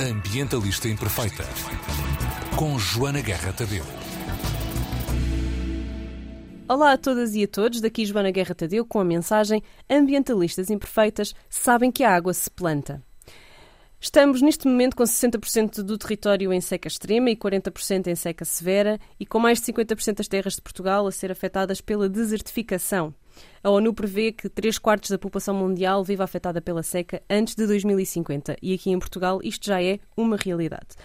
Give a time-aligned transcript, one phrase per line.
[0.00, 1.44] Ambientalista Imperfeita,
[2.56, 3.84] com Joana Guerra Tadeu.
[6.66, 11.34] Olá a todas e a todos, daqui Joana Guerra Tadeu com a mensagem Ambientalistas Imperfeitas
[11.50, 13.02] sabem que a água se planta.
[14.00, 18.98] Estamos neste momento com 60% do território em seca extrema e 40% em seca severa
[19.18, 23.14] e com mais de 50% das terras de Portugal a ser afetadas pela desertificação.
[23.62, 27.66] A ONU prevê que 3 quartos da população mundial viva afetada pela seca antes de
[27.66, 30.96] 2050 e aqui em Portugal isto já é uma realidade.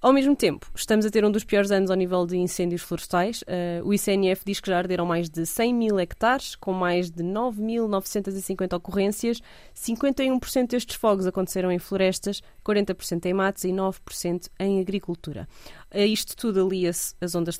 [0.00, 3.42] Ao mesmo tempo, estamos a ter um dos piores anos ao nível de incêndios florestais.
[3.42, 7.24] Uh, o ICNF diz que já arderam mais de 100 mil hectares, com mais de
[7.24, 9.42] 9.950 ocorrências.
[9.74, 15.48] 51% destes fogos aconteceram em florestas, 40% em matos e 9% em agricultura.
[15.90, 17.58] A isto tudo aliam-se ondas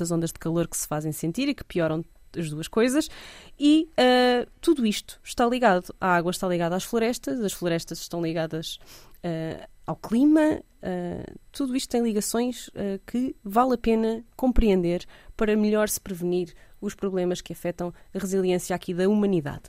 [0.00, 2.02] as ondas de calor que se fazem sentir e que pioram
[2.36, 3.08] as duas coisas,
[3.58, 5.94] e uh, tudo isto está ligado.
[6.00, 8.78] A água está ligada às florestas, as florestas estão ligadas
[9.24, 12.68] uh, ao clima, uh, tudo isto tem ligações
[13.06, 15.04] que vale a pena compreender
[15.36, 19.64] para melhor se prevenir os problemas que afetam a resiliência aqui da humanidade.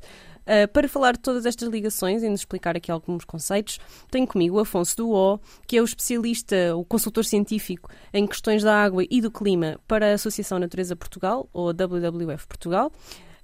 [0.48, 4.58] Uh, para falar de todas estas ligações e nos explicar aqui alguns conceitos, tenho comigo
[4.60, 9.30] Afonso Duó, que é o especialista, o consultor científico em questões da água e do
[9.30, 12.94] clima para a Associação Natureza Portugal, ou WWF Portugal.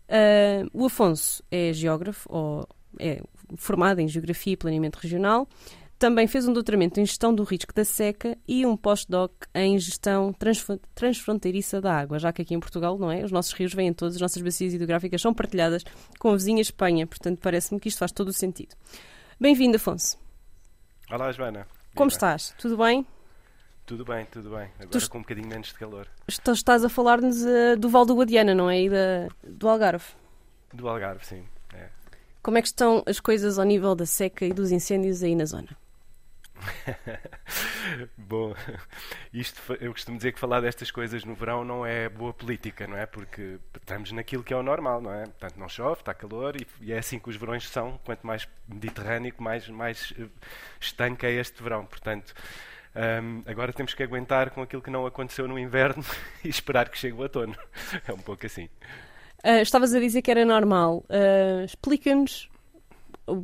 [0.07, 2.65] Uh, o Afonso é geógrafo, ou
[2.97, 3.21] é
[3.57, 5.45] formado em Geografia e Planeamento Regional,
[6.03, 10.35] também fez um doutoramento em gestão do risco da seca e um pós-doc em gestão
[10.93, 13.23] transfronteiriça da água, já que aqui em Portugal, não é?
[13.23, 15.81] Os nossos rios vêm todos, as nossas bacias hidrográficas são partilhadas
[16.19, 18.75] com a vizinha Espanha, portanto parece-me que isto faz todo o sentido.
[19.39, 20.17] Bem-vindo, Afonso.
[21.09, 21.65] Olá, Joana.
[21.95, 22.17] Como Viva.
[22.17, 22.53] estás?
[22.57, 23.07] Tudo bem?
[23.85, 24.67] Tudo bem, tudo bem.
[24.79, 26.05] Agora tu com um bocadinho menos de calor.
[26.27, 28.81] Estás a falar-nos uh, do Val do Guadiana, não é?
[28.81, 30.07] E da, do Algarve.
[30.73, 31.45] Do Algarve, sim.
[31.73, 31.87] É.
[32.41, 35.45] Como é que estão as coisas ao nível da seca e dos incêndios aí na
[35.45, 35.81] zona?
[38.17, 38.55] Bom,
[39.33, 42.97] isto eu costumo dizer que falar destas coisas no verão não é boa política, não
[42.97, 43.05] é?
[43.05, 45.23] Porque estamos naquilo que é o normal, não é?
[45.23, 47.99] Portanto, não chove, está calor e, e é assim que os verões são.
[48.05, 50.25] Quanto mais mediterrâneo, mais, mais eh,
[50.79, 51.85] estanca é este verão.
[51.85, 52.33] Portanto,
[52.95, 56.03] um, agora temos que aguentar com aquilo que não aconteceu no inverno
[56.43, 57.55] e esperar que chegue o outono.
[58.07, 58.69] É um pouco assim.
[59.43, 61.03] Uh, estavas a dizer que era normal.
[61.09, 62.49] Uh, Explica-nos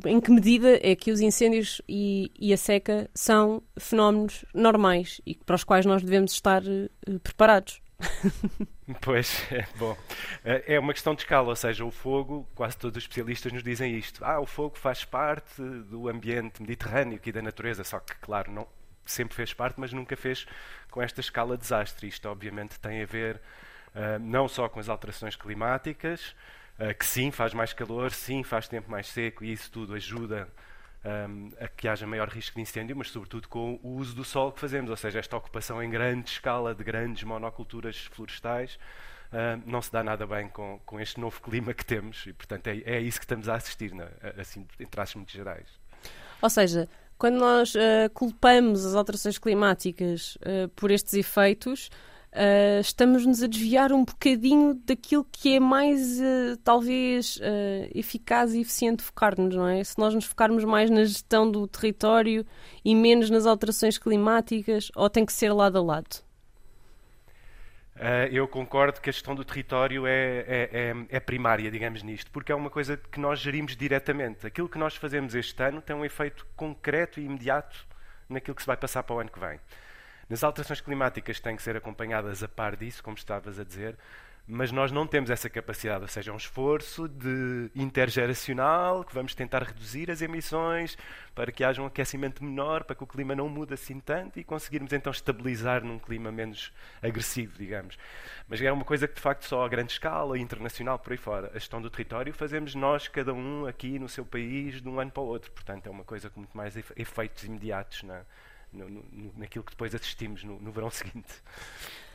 [0.06, 5.34] em que medida é que os incêndios e, e, a seca são fenómenos normais e
[5.34, 7.80] para os quais nós devemos estar uh, preparados?
[9.02, 9.96] Pois, é, bom,
[10.42, 13.96] é uma questão de escala, ou seja, o fogo, quase todos os especialistas nos dizem
[13.96, 14.24] isto.
[14.24, 18.66] Ah, o fogo faz parte do ambiente mediterrâneo e da natureza, só que, claro, não,
[19.04, 20.46] sempre fez parte, mas nunca fez
[20.90, 22.08] com esta escala de desastre.
[22.08, 26.34] Isto, obviamente, tem a ver uh, não só com as alterações climáticas,
[26.98, 30.48] que sim, faz mais calor, sim, faz tempo mais seco e isso tudo ajuda
[31.04, 34.52] um, a que haja maior risco de incêndio, mas sobretudo com o uso do sol
[34.52, 38.78] que fazemos, ou seja, esta ocupação em grande escala de grandes monoculturas florestais.
[39.32, 42.66] Uh, não se dá nada bem com, com este novo clima que temos e, portanto,
[42.66, 44.08] é, é isso que estamos a assistir, né?
[44.36, 45.68] assim, em traços muito gerais.
[46.42, 51.90] Ou seja, quando nós uh, culpamos as alterações climáticas uh, por estes efeitos,
[52.32, 58.60] uh, estamos-nos a desviar um bocadinho daquilo que é mais, uh, talvez, uh, eficaz e
[58.60, 59.82] eficiente focar-nos, não é?
[59.82, 62.46] Se nós nos focarmos mais na gestão do território
[62.84, 66.30] e menos nas alterações climáticas, ou tem que ser lado a lado?
[68.30, 72.50] eu concordo que a gestão do território é, é, é, é, primária, digamos nisto, porque
[72.50, 74.46] é uma coisa que nós gerimos diretamente.
[74.46, 77.86] Aquilo que nós fazemos este ano tem um efeito concreto e imediato
[78.26, 79.60] naquilo que se vai passar para o ano que vem.
[80.30, 83.98] Nas alterações climáticas têm que ser acompanhadas a par disso, como estavas a dizer,
[84.46, 89.34] mas nós não temos essa capacidade, ou seja, é um esforço de intergeracional que vamos
[89.34, 90.96] tentar reduzir as emissões
[91.34, 94.44] para que haja um aquecimento menor, para que o clima não mude assim tanto e
[94.44, 97.98] conseguirmos então estabilizar num clima menos agressivo, digamos.
[98.48, 101.50] Mas é uma coisa que de facto só a grande escala, internacional, por aí fora.
[101.52, 105.10] A gestão do território fazemos nós, cada um aqui no seu país, de um ano
[105.10, 105.50] para o outro.
[105.50, 108.22] Portanto, é uma coisa com muito mais efeitos imediatos na,
[108.72, 111.42] no, no, naquilo que depois assistimos no, no, verão seguinte.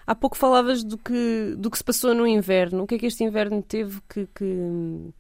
[0.06, 2.84] Há pouco falavas do que, do que se passou no inverno.
[2.84, 5.13] O que é que este inverno teve que, que,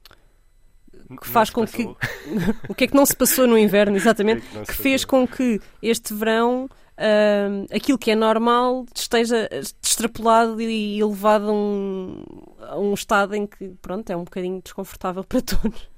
[1.19, 1.83] que faz com que.
[2.69, 4.45] o que é que não se passou no inverno, exatamente?
[4.47, 6.69] que, que fez com que este verão.
[6.97, 9.49] Uh, aquilo que é normal esteja
[9.83, 12.23] extrapolado e elevado a um,
[12.61, 15.89] a um estado em que, pronto, é um bocadinho desconfortável para todos.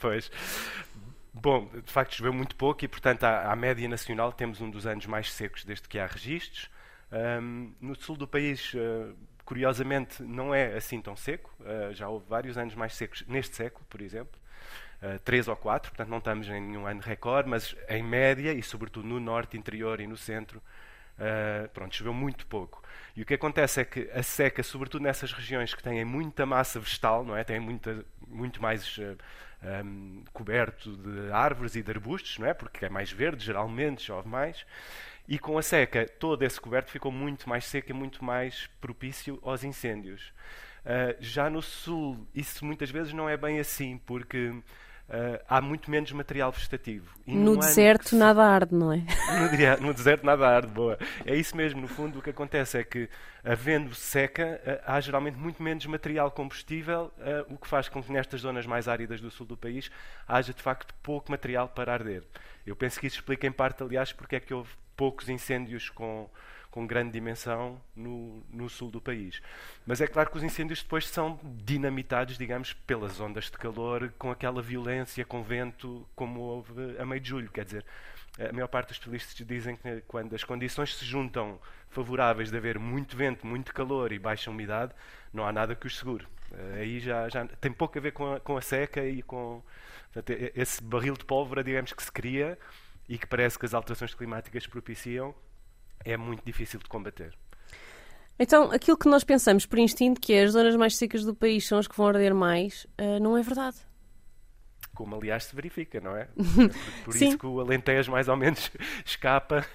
[0.00, 0.28] Pois,
[1.38, 4.86] Bom, de facto choveu muito pouco e, portanto, à, à, média nacional temos um dos
[4.86, 6.70] anos mais secos desde que há registros.
[7.12, 11.54] Um, no sul do país, uh, curiosamente, não é assim tão seco.
[11.60, 14.40] Uh, já houve vários anos mais secos neste século, por exemplo.
[15.02, 18.62] uh, 3 ou 4, portanto não estamos em nenhum ano recorde, mas em média, e
[18.62, 20.62] sobretudo no norte, interior e no centro,
[21.18, 22.82] uh, pronto, choveu muito pouco.
[23.14, 26.80] E o que acontece é que a seca, sobretudo nessas regiões que têm muita massa
[26.80, 27.44] vegetal, não é?
[27.44, 28.98] têm muita, muito mais
[29.62, 32.54] um, coberto de árvores e de arbustos, não é?
[32.54, 34.64] porque é mais verde, geralmente chove mais,
[35.28, 39.38] e com a seca, todo esse coberto ficou muito mais seco e muito mais propício
[39.42, 40.32] aos incêndios.
[40.84, 44.54] Uh, já no sul, isso muitas vezes não é bem assim, porque
[45.08, 47.14] uh, há muito menos material vegetativo.
[47.26, 48.16] E no deserto se...
[48.16, 49.02] nada arde, não é?
[49.80, 50.98] No, no, deserto nada arde, boa.
[51.24, 53.08] É isso mesmo, no fundo o que acontece é que,
[53.44, 57.12] havendo seca, uh, há geralmente muito menos material combustível,
[57.48, 59.90] o que faz com que nestas zonas mais áridas do sul do país
[60.26, 62.22] haja de facto pouco material para arder.
[62.66, 66.28] Eu penso que isso explica em parte, aliás, porque é que houve poucos incêndios com
[66.76, 69.40] com grande dimensão no, no, sul do país.
[69.86, 74.30] Mas é claro que os incêndios depois são dinamitados, digamos, pelas ondas de calor, com
[74.30, 77.50] aquela violência, com vento, como houve a meio de julho.
[77.50, 77.84] Quer dizer,
[78.38, 81.58] a maior parte dos especialistas dizem que quando as condições se juntam
[81.88, 84.92] favoráveis de haver muito vento, muito calor e baixa umidade,
[85.32, 86.26] não há nada que os segure.
[86.52, 89.62] Eh, aí já, já tem pouco a ver com a, com a seca e com
[90.12, 92.58] portanto, esse barril de pólvora, digamos, que se cria
[93.08, 95.34] e que parece que as alterações climáticas propiciam,
[96.06, 97.36] é muito difícil de combater.
[98.38, 101.66] Então, aquilo que nós pensamos por instinto, que é as zonas mais secas do país
[101.66, 103.76] são as que vão arder mais, uh, não é verdade.
[104.94, 106.24] Como, aliás, se verifica, não é?
[106.24, 108.70] Por, por isso que o Alentejo mais ou menos
[109.04, 109.66] escapa,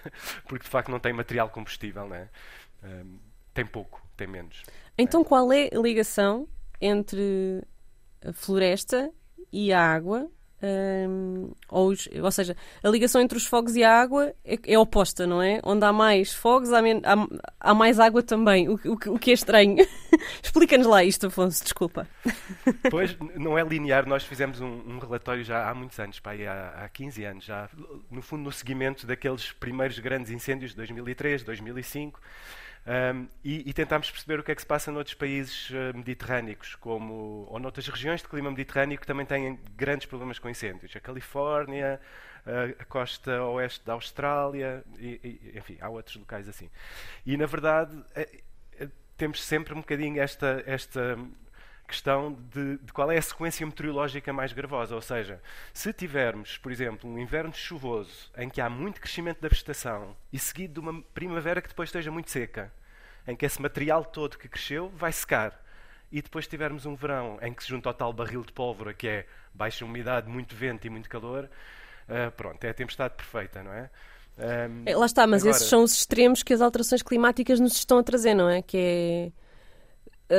[0.48, 2.30] porque de facto não tem material combustível, não é?
[2.84, 3.20] Um,
[3.54, 4.64] tem pouco, tem menos.
[4.98, 5.26] Então, é.
[5.26, 6.48] qual é a ligação
[6.80, 7.64] entre
[8.24, 9.12] a floresta
[9.52, 10.30] e a água
[10.64, 15.26] um, ou, ou, seja, a ligação entre os fogos e a água é, é oposta,
[15.26, 15.60] não é?
[15.64, 17.28] Onde há mais fogos, há, há,
[17.60, 19.78] há mais água também, o, o, o que é estranho.
[20.42, 22.08] Explica-nos lá isto, Afonso, desculpa.
[22.90, 24.08] Pois, não é linear.
[24.08, 27.70] Nós fizemos um, um relatório já há muitos anos, pá, há, há 15 anos, já,
[28.10, 32.20] no fundo, no seguimento daqueles primeiros grandes incêndios de 2003, 2005.
[32.86, 36.76] Um, e, e tentámos perceber o que é que se passa noutros países uh, mediterrâneos,
[36.76, 40.96] como, ou noutras regiões de clima mediterrâneo que também têm grandes problemas com incêndios.
[40.96, 42.02] A Califórnia,
[42.46, 46.72] uh, a costa oeste da Austrália, e, e, enfim, há outros locais assim.
[47.24, 51.20] E, na verdade, uh, temos sempre um bocadinho esta, esta
[51.92, 54.96] questão de, de, qual é a sequência meteorológica mais gravosa.
[54.96, 55.42] Ou seja,
[55.74, 60.40] se tivermos, por exemplo, um inverno chuvoso em que há muito crescimento da vegetação e
[60.40, 62.72] seguido de uma primavera que depois esteja muito seca,
[63.28, 65.62] em que esse material todo que cresceu vai secar,
[66.12, 69.08] e depois tivermos um verão em que se junta ao tal barril de pólvora, que
[69.08, 71.50] é baixa umidade, muito vento e muito calor,
[72.10, 73.90] uh, pronto, é a tempestade perfeita, não é?
[74.38, 75.56] Um, Lá está, mas agora...
[75.56, 78.62] esses são os extremos que as alterações climáticas nos estão a trazer, não é?
[78.62, 79.32] Que é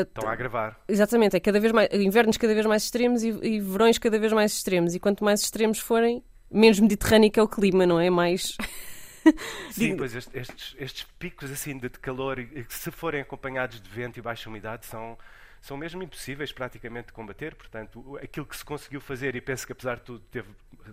[0.00, 0.80] Estão a agravar.
[0.88, 4.32] Exatamente, é cada vez mais, invernos cada vez mais extremos e, e verões cada vez
[4.32, 4.94] mais extremos.
[4.94, 8.08] E quanto mais extremos forem, menos mediterrâneo é o clima, não é?
[8.08, 8.56] Mais.
[9.70, 14.48] Sim, pois estes, estes, picos assim de calor, se forem acompanhados de vento e baixa
[14.48, 15.16] umidade, são,
[15.60, 17.54] são mesmo impossíveis praticamente de combater.
[17.54, 20.48] Portanto, aquilo que se conseguiu fazer, e penso que apesar de tudo teve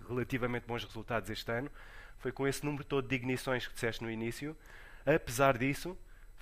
[0.08, 1.70] relativamente bons resultados este ano,
[2.18, 4.56] foi com esse número todo de ignições que disseste no início.
[5.04, 5.96] Apesar disso,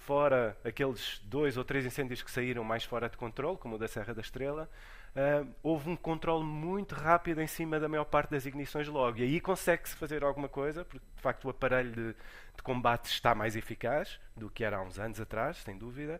[0.08, 3.87] fora aqueles dois ou três incêndios que saíram mais fora de controle, como o da
[3.87, 4.66] Serra da Estrela,
[5.14, 9.19] uh, houve um controle muito rápido em cima da maior parte das ignições logo.
[9.19, 12.14] E aí consegue-se fazer alguma coisa, porque de facto o aparelho de,
[12.56, 16.18] de, combate está mais eficaz do que era há uns anos atrás, sem dúvida.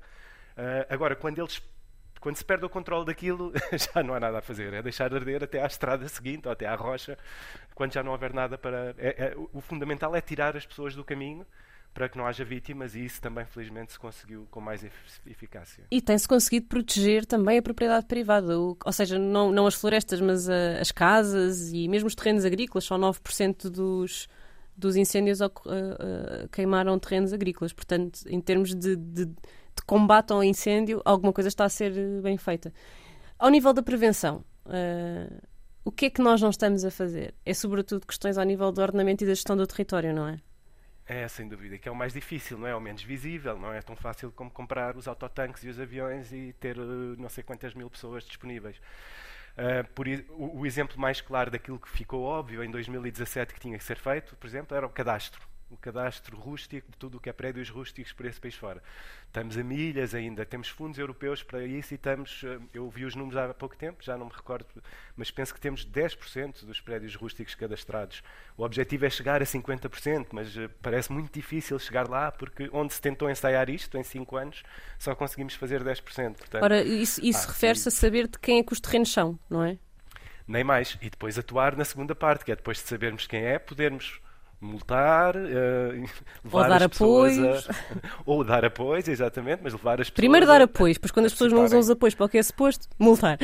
[0.55, 1.63] Uh, agora, quando eles
[2.21, 4.75] quando se perde o controle daquilo, já não há nada a fazer.
[4.75, 7.17] É deixar arder até à estrada seguinte ou até à rocha,
[7.75, 8.95] quando já não houver nada para.
[8.99, 11.47] É, é, o fundamental é tirar as pessoas do caminho
[11.93, 14.85] para que não haja vítimas e isso também felizmente se conseguiu com mais
[15.27, 15.85] eficácia.
[15.91, 20.49] E tem-se conseguido proteger também a propriedade privada, ou seja, não, não as florestas, mas
[20.49, 24.29] a, as casas e mesmo os terrenos agrícolas, só 9% dos,
[24.77, 27.73] dos incêndios uh, uh, queimaram terrenos agrícolas.
[27.73, 31.93] Portanto, em termos de, de, de, combate ao incêndio, alguma coisa está a ser
[32.23, 32.73] bem feita.
[33.39, 35.49] Ao nível da prevenção, uh,
[35.85, 37.35] o que é que nós não estamos a fazer?
[37.45, 40.39] É sobretudo questões ao nível do ordenamento e da gestão do território, não é?
[41.11, 42.77] É, sem dúvida, que é o mais difícil, não é?
[42.77, 46.53] O menos visível, não é tão fácil como comprar os autotanques e os aviões e
[46.61, 48.77] ter eh, não sei quantas mil pessoas disponíveis.
[49.57, 53.77] Uh, por, o, o, exemplo mais claro daquilo que ficou óbvio em 2017 que tinha
[53.79, 57.29] que ser feito, por exemplo, era o cadastro o cadastro rústico de tudo o que
[57.29, 58.83] é prédios rústicos por esse país fora.
[59.27, 63.15] Estamos a milhas ainda, temos fundos europeus para isso e estamos, eh, eu vi os
[63.15, 64.67] números há pouco tempo, já não me recordo,
[65.17, 68.23] mas penso que temos 10% dos prédios rústicos cadastrados.
[68.57, 72.95] O objetivo é chegar a 50%, mas eh, parece muito difícil chegar lá, porque onde
[72.95, 74.63] se tentou ensaiar isto em 5 anos,
[74.99, 76.37] só conseguimos fazer 10%.
[76.37, 79.39] Portanto, Ora, isso, isso ah, refere-se a saber de quem é que os terrenos são,
[79.51, 79.79] não é?
[80.47, 80.97] Nem mais.
[81.03, 84.21] E depois atuar na segunda parte, que é depois de sabermos quem é, podermos
[84.61, 87.69] multar, uh, ou dar apoios.
[87.69, 87.75] A,
[88.27, 90.15] ou dar apoios, exatamente, mas levar as pessoas.
[90.15, 92.43] Primeiro dar apoios, depois quando as pessoas não usam os apoios para o que é
[92.43, 93.39] suposto, multar.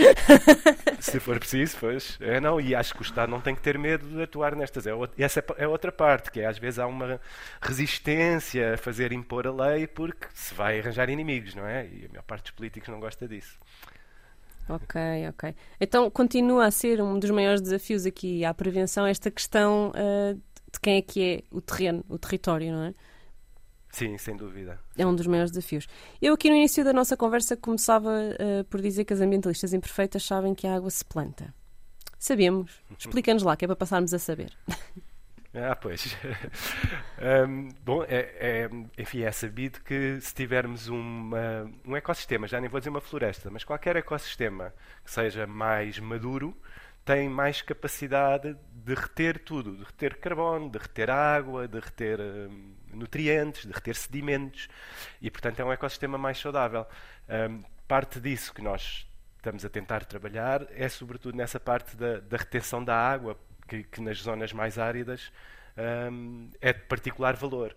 [0.99, 2.18] Se for preciso, pois.
[2.21, 4.87] É, não, e acho que o Estado não tem que ter medo de atuar nestas.
[4.87, 7.21] É, essa é, é outra parte, que é às vezes há uma
[7.61, 11.87] resistência a fazer impor a lei porque se vai arranjar inimigos, não é?
[11.87, 13.59] E a maior parte dos políticos não gosta disso.
[14.68, 15.54] Ok, ok.
[15.78, 20.40] Então continua a ser um dos maiores desafios aqui à prevenção esta questão uh,
[20.75, 22.95] de quem é que é o terreno, o território, não é?
[23.90, 24.81] Sim, sem dúvida.
[24.99, 25.87] É um dos maiores desafios.
[26.21, 30.25] Eu aqui no início da nossa conversa começava uh, por dizer que as ambientalistas imperfeitas
[30.25, 31.54] sabem que a água se planta.
[32.19, 32.83] Sabemos.
[32.99, 34.52] Explica-nos lá, que é para passarmos a saber.
[35.54, 36.16] Ah, pois.
[37.49, 42.69] um, bom, é, é, enfim, é sabido que se tivermos uma, um ecossistema, já nem
[42.69, 46.57] vou dizer uma floresta, mas qualquer ecossistema que seja mais maduro,
[47.04, 52.75] tem mais capacidade de reter tudo, de reter carbono, de reter água, de reter um,
[52.93, 54.69] nutrientes, de reter sedimentos
[55.23, 56.87] e, portanto, é um ecossistema mais saudável.
[57.29, 62.37] Um, parte disso que nós estamos a tentar trabalhar é, sobretudo, nessa parte da, da
[62.37, 65.33] retenção da água, que, que nas zonas mais áridas
[66.12, 67.75] um, é de particular valor.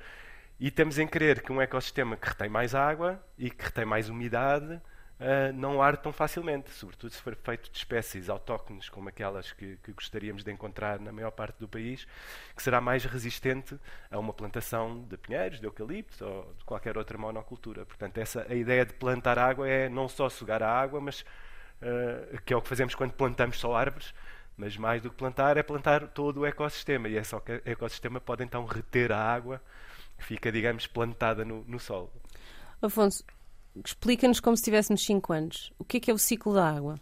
[0.60, 4.10] E temos em crer que um ecossistema que retém mais água e que retém mais
[4.10, 4.82] umidade
[5.20, 9.78] uh, não arde tão facilmente, sobretudo se for feito de espécies autóctones, como aquelas que,
[9.84, 12.08] que, gostaríamos de encontrar na maior parte do país,
[12.56, 13.78] que será mais resistente
[14.10, 17.86] a uma plantação de pinheiros, de eucalipto ou de qualquer outra monocultura.
[17.86, 22.42] Portanto, essa, a ideia de plantar água é não só sugar a água, mas uh,
[22.46, 24.14] que é o que fazemos quando plantamos só árvores,
[24.56, 27.08] mas mais do que plantar é plantar todo o ecossistema.
[27.08, 27.22] E o
[27.66, 29.62] ecossistema pode então reter a água
[30.18, 32.12] que fica, digamos, plantada no, no solo.
[32.82, 33.24] Afonso,
[33.86, 35.72] explica-nos como se tivéssemos 5 anos.
[35.78, 37.00] O que é que é o ciclo da água?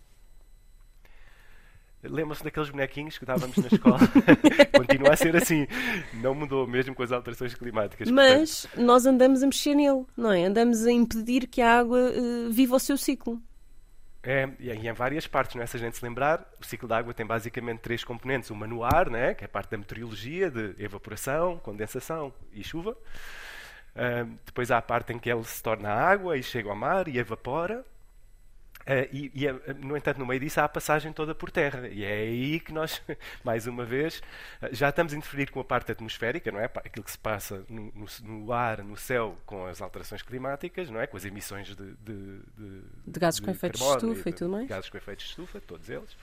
[2.04, 4.00] Lembram-se daqueles bonequinhos que dávamos na escola?
[4.78, 5.68] Continua a ser assim.
[6.14, 8.10] Não mudou, mesmo com as alterações climáticas.
[8.12, 8.86] Mas portanto...
[8.86, 10.46] nós andamos a mexer nele, não é?
[10.46, 13.42] Andamos a impedir que a água uh, viva o seu ciclo.
[14.22, 15.68] É, e em várias partes, não é?
[15.68, 18.50] se a gente se lembrar, o ciclo da água tem basicamente três componentes.
[18.50, 19.36] Uma no ar, né?
[19.36, 22.98] que é a parte da meteorologia, de evaporação, condensação e chuva.
[23.96, 27.08] Uh, depois há a parte em que ele se torna água e chega ao mar
[27.08, 27.86] e evapora.
[28.82, 29.52] Uh, e, e,
[29.84, 31.88] no entanto, no meio disso há a passagem toda por terra.
[31.88, 33.02] E é aí que nós,
[33.44, 34.22] mais uma vez,
[34.72, 36.66] já estamos a interferir com a parte atmosférica, não é?
[36.66, 41.00] Aquilo que se passa no, no, no ar, no céu, com as alterações climáticas, não
[41.00, 41.08] é?
[41.08, 44.68] Com as emissões de, de, de, de gases com efeitos de estufa e, tudo mais.
[44.68, 46.16] Gases com efeitos de estufa, todos eles.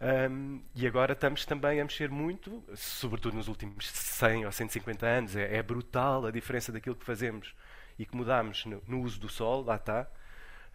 [0.00, 5.36] Um, e agora estamos também a mexer muito, sobretudo nos últimos 100 ou 150 anos.
[5.36, 7.54] É, é brutal a diferença daquilo que fazemos
[7.98, 10.06] e que mudamos no, no uso do sol, lá está.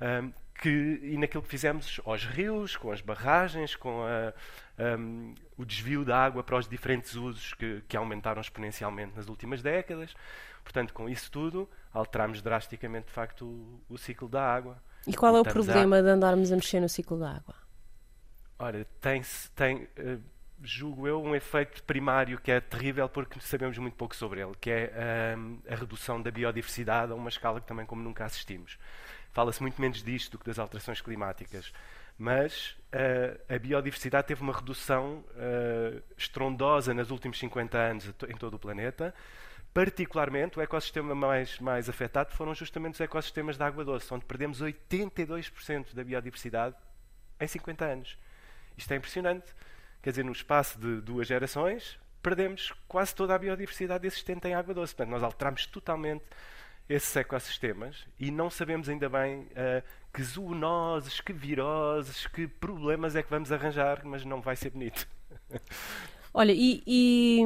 [0.01, 4.33] Um, que, e naquilo que fizemos aos rios, com as barragens, com a,
[4.97, 9.61] um, o desvio da água para os diferentes usos que, que, aumentaram exponencialmente nas últimas
[9.61, 10.13] décadas.
[10.63, 14.77] Portanto, com isso tudo, alteramos drasticamente, de facto, o, o ciclo da água.
[15.07, 16.01] E qual é o problema a...
[16.01, 17.62] de andarmos a mexer no ciclo da água?
[18.63, 19.21] Ora, tem,
[19.57, 20.23] tem uh,
[20.61, 24.69] julgo eu, um efeito primário que é terrível porque sabemos muito pouco sobre ele, que
[24.71, 28.79] é um, a redução da biodiversidade a uma escala que também como nunca assistimos.
[29.33, 31.73] Fala-se muito menos disto do que das alterações climáticas.
[32.17, 38.53] Mas uh, a biodiversidade teve uma redução uh, estrondosa nos últimos 50 anos em todo
[38.53, 39.13] o planeta.
[39.73, 44.61] Particularmente, o ecossistema mais, mais afetado foram justamente os ecossistemas de água doce, onde perdemos
[44.61, 46.77] 82% da biodiversidade
[47.41, 48.17] em 50 anos.
[48.77, 49.53] Isto é impressionante.
[50.01, 54.73] Quer dizer, no espaço de duas gerações, perdemos quase toda a biodiversidade existente em água
[54.73, 54.95] doce.
[54.95, 56.23] Portanto, nós alteramos totalmente
[56.89, 63.23] esses ecossistemas e não sabemos ainda bem uh, que zoonoses, que viroses, que problemas é
[63.23, 65.07] que vamos arranjar, mas não vai ser bonito.
[66.35, 67.41] Olha, e, e,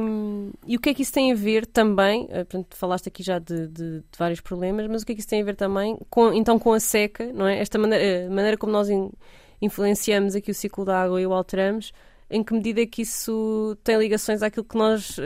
[0.65, 2.23] e, o que é que isso tem a ver também?
[2.25, 5.19] Uh, portanto, falaste aqui já de, de, de, vários problemas, mas o que é que
[5.19, 7.59] isso tem a ver também com, então com a seca, não é?
[7.59, 9.11] Esta maneira, maneira como nós in,
[9.61, 11.93] influenciamos aqui o ciclo da água e o alteramos,
[12.29, 15.17] em que medida é que isso tem ligações àquilo que nós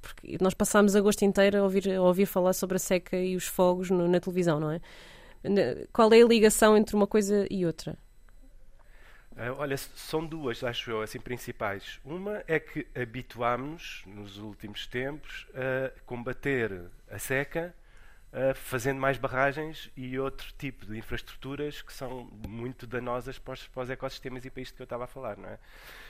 [0.00, 3.46] porque nós passámos agosto inteiro a ouvir, a ouvir falar sobre a seca e os
[3.46, 4.80] fogos no, na televisão, não é?
[5.92, 7.98] Qual é a ligação entre uma coisa e outra?
[9.32, 11.98] Uh, olha, são duas, acho eu, assim, principais.
[12.04, 17.74] Uma é que habituámos, nos últimos tempos, a combater a seca
[18.34, 23.66] uh, fazendo mais barragens e outro tipo de infraestruturas que são muito danosas para os,
[23.68, 25.58] para os ecossistemas e para isto que eu estava a falar, não é?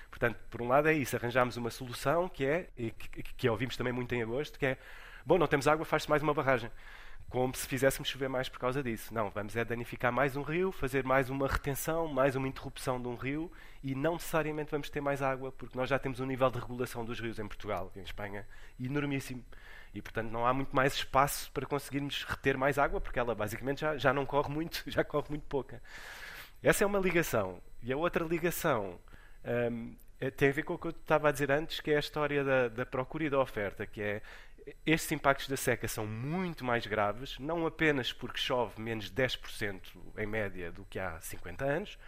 [0.08, 3.92] Portanto, por um lado é isso, arranjámos uma solução que é, que, que ouvimos também
[3.92, 4.78] muito em agosto, que é
[5.24, 6.70] bom, não temos água, faz-se mais uma barragem.
[7.28, 9.12] Como se fizéssemos chover mais por causa disso.
[9.12, 13.08] Não, vamos é danificar mais um rio, fazer mais uma retenção, mais uma interrupção de
[13.08, 13.50] um rio
[13.82, 17.04] e não necessariamente vamos ter mais água, porque nós já temos um nível de regulação
[17.04, 18.46] dos rios em Portugal e em Espanha
[18.78, 19.42] enormíssimo.
[19.94, 23.82] E, portanto, não há muito mais espaço para conseguirmos reter mais água, porque ela basicamente
[23.82, 25.80] já, já não corre muito, já corre muito pouca.
[26.62, 27.62] Essa é uma ligação.
[27.82, 28.98] E a outra ligação
[29.44, 31.96] um, é, tem a ver com o que eu estava a dizer antes, que é
[31.96, 34.22] a história da, da procura e da oferta, que é
[34.86, 39.80] estes impactos da seca são muito mais graves, não apenas porque chove menos de 10%
[40.16, 41.98] em média do que há 50 anos,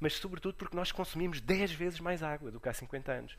[0.00, 3.36] mas sobretudo porque nós consumimos 10 vezes mais água do que há 50 anos.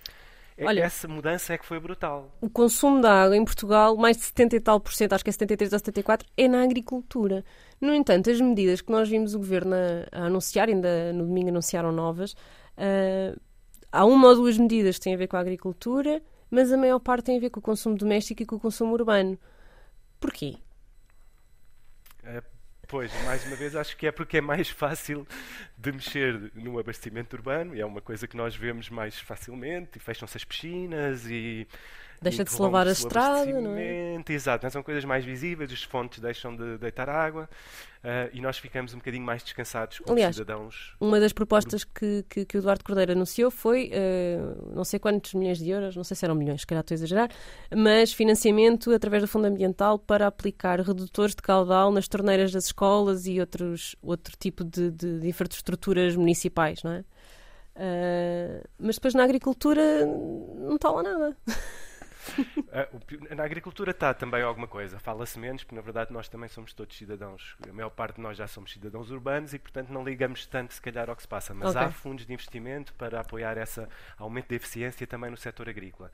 [0.58, 2.36] É Olha, essa mudança é que foi brutal.
[2.42, 5.30] O consumo da água em Portugal, mais de 70 e tal por cento, acho que
[5.30, 7.46] é 73 ou 74, é na agricultura.
[7.80, 11.50] No entanto, as medidas que nós vimos o governo a, a anunciar, ainda no domingo
[11.50, 13.40] anunciaram novas, uh,
[13.92, 17.00] há uma ou duas medidas que têm a ver com a agricultura, mas a maior
[17.00, 19.38] parte tem a ver com o consumo doméstico e com o consumo urbano.
[20.20, 20.58] Porquê?
[22.88, 25.28] Pois, mais uma vez, acho que é porque é mais fácil
[25.78, 30.00] de mexer no abastecimento urbano e é uma coisa que nós vemos mais facilmente e
[30.00, 31.68] fecham-se as piscinas e
[32.22, 34.24] Deixa de se lavar a estrada, não é?
[34.30, 37.50] Exato, são coisas mais visíveis, os fontes deixam de deitar água
[38.04, 40.96] uh, e nós ficamos um bocadinho mais descansados como Aliás, cidadãos.
[41.00, 45.34] Uma das propostas que, que, que o Eduardo Cordeiro anunciou foi, uh, não sei quantos
[45.34, 47.30] milhões de euros, não sei se eram milhões, se calhar estou a exagerar,
[47.76, 53.28] mas financiamento através do Fundo Ambiental para aplicar redutores de caudal nas torneiras das escolas
[53.28, 57.04] e outros, outro tipo de, de, de infraestruturas municipais, não é?
[57.78, 61.38] Uh, mas depois na agricultura não está lá nada.
[62.68, 65.00] Uh, na agricultura está também alguma coisa.
[65.00, 67.56] Fala-se menos, porque na verdade nós também somos todos cidadãos.
[67.68, 70.82] A maior parte de nós já somos cidadãos urbanos e, portanto, não ligamos tanto, se
[70.82, 71.54] calhar, ao que se passa.
[71.54, 71.82] Mas okay.
[71.82, 76.12] há fundos de investimento para apoiar esse aumento da eficiência também no setor agrícola.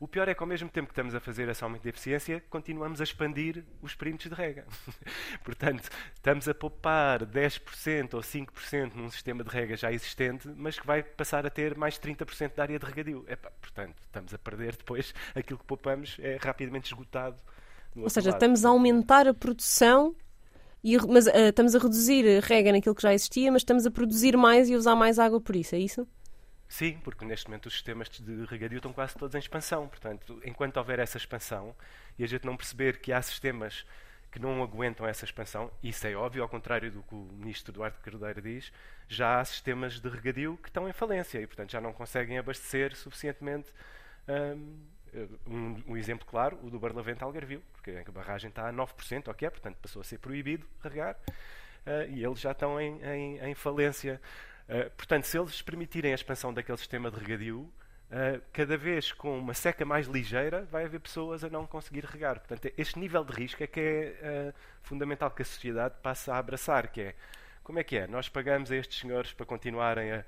[0.00, 2.42] O pior é que, ao mesmo tempo que estamos a fazer esse aumento de eficiência,
[2.48, 4.64] continuamos a expandir os perímetros de rega.
[5.42, 10.86] Portanto, estamos a poupar 10% ou 5% num sistema de rega já existente, mas que
[10.86, 13.24] vai passar a ter mais 30% da área de regadio.
[13.28, 17.36] Epá, portanto, estamos a perder depois aquilo que poupamos é rapidamente esgotado.
[17.96, 18.36] Ou seja, lado.
[18.36, 20.14] estamos a aumentar a produção
[20.84, 23.90] e, mas uh, estamos a reduzir a rega naquilo que já existia, mas estamos a
[23.90, 26.06] produzir mais e a usar mais água por isso, é isso?
[26.68, 29.88] Sim, porque neste momento os sistemas de regadio estão quase todos em expansão.
[29.88, 31.74] Portanto, enquanto houver essa expansão
[32.18, 33.86] e a gente não perceber que há sistemas
[34.30, 37.98] que não aguentam essa expansão, isso é óbvio, ao contrário do que o ministro Eduardo
[38.02, 38.70] Cardeira diz,
[39.08, 42.94] já há sistemas de regadio que estão em falência e, portanto, já não conseguem abastecer
[42.94, 43.72] suficientemente.
[44.28, 44.78] Hum,
[45.46, 49.48] um, um, exemplo claro, o do Barlavento Algarvio, porque a barragem está a 9%, ok,
[49.50, 51.14] portanto passou a ser proibido regar,
[51.86, 54.20] uh, e eles já estão em, em, em falência.
[54.68, 59.38] Uh, portanto, se eles permitirem a expansão daquele sistema de regadio, uh, cada vez com
[59.38, 62.38] uma seca mais ligeira, vai haver pessoas a não conseguir regar.
[62.38, 66.36] Portanto, este nível de risco é que é uh, fundamental que a sociedade passe a
[66.36, 67.14] abraçar, que é
[67.68, 68.06] como é que é?
[68.06, 70.24] Nós pagamos a estes senhores para continuarem a,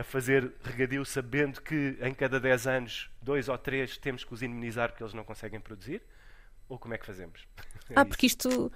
[0.00, 4.42] a, fazer regadio sabendo que em cada 10 anos, dois ou três, temos que os
[4.42, 6.00] indemnizar porque eles não conseguem produzir?
[6.66, 7.46] Ou como é que fazemos?
[7.90, 8.70] É ah, porque isto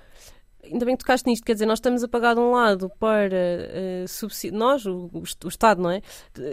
[0.65, 3.37] Ainda bem que tocaste nisto, quer dizer, nós estamos a pagar de um lado para
[3.37, 6.01] uh, nós, o, o, Estado, não é?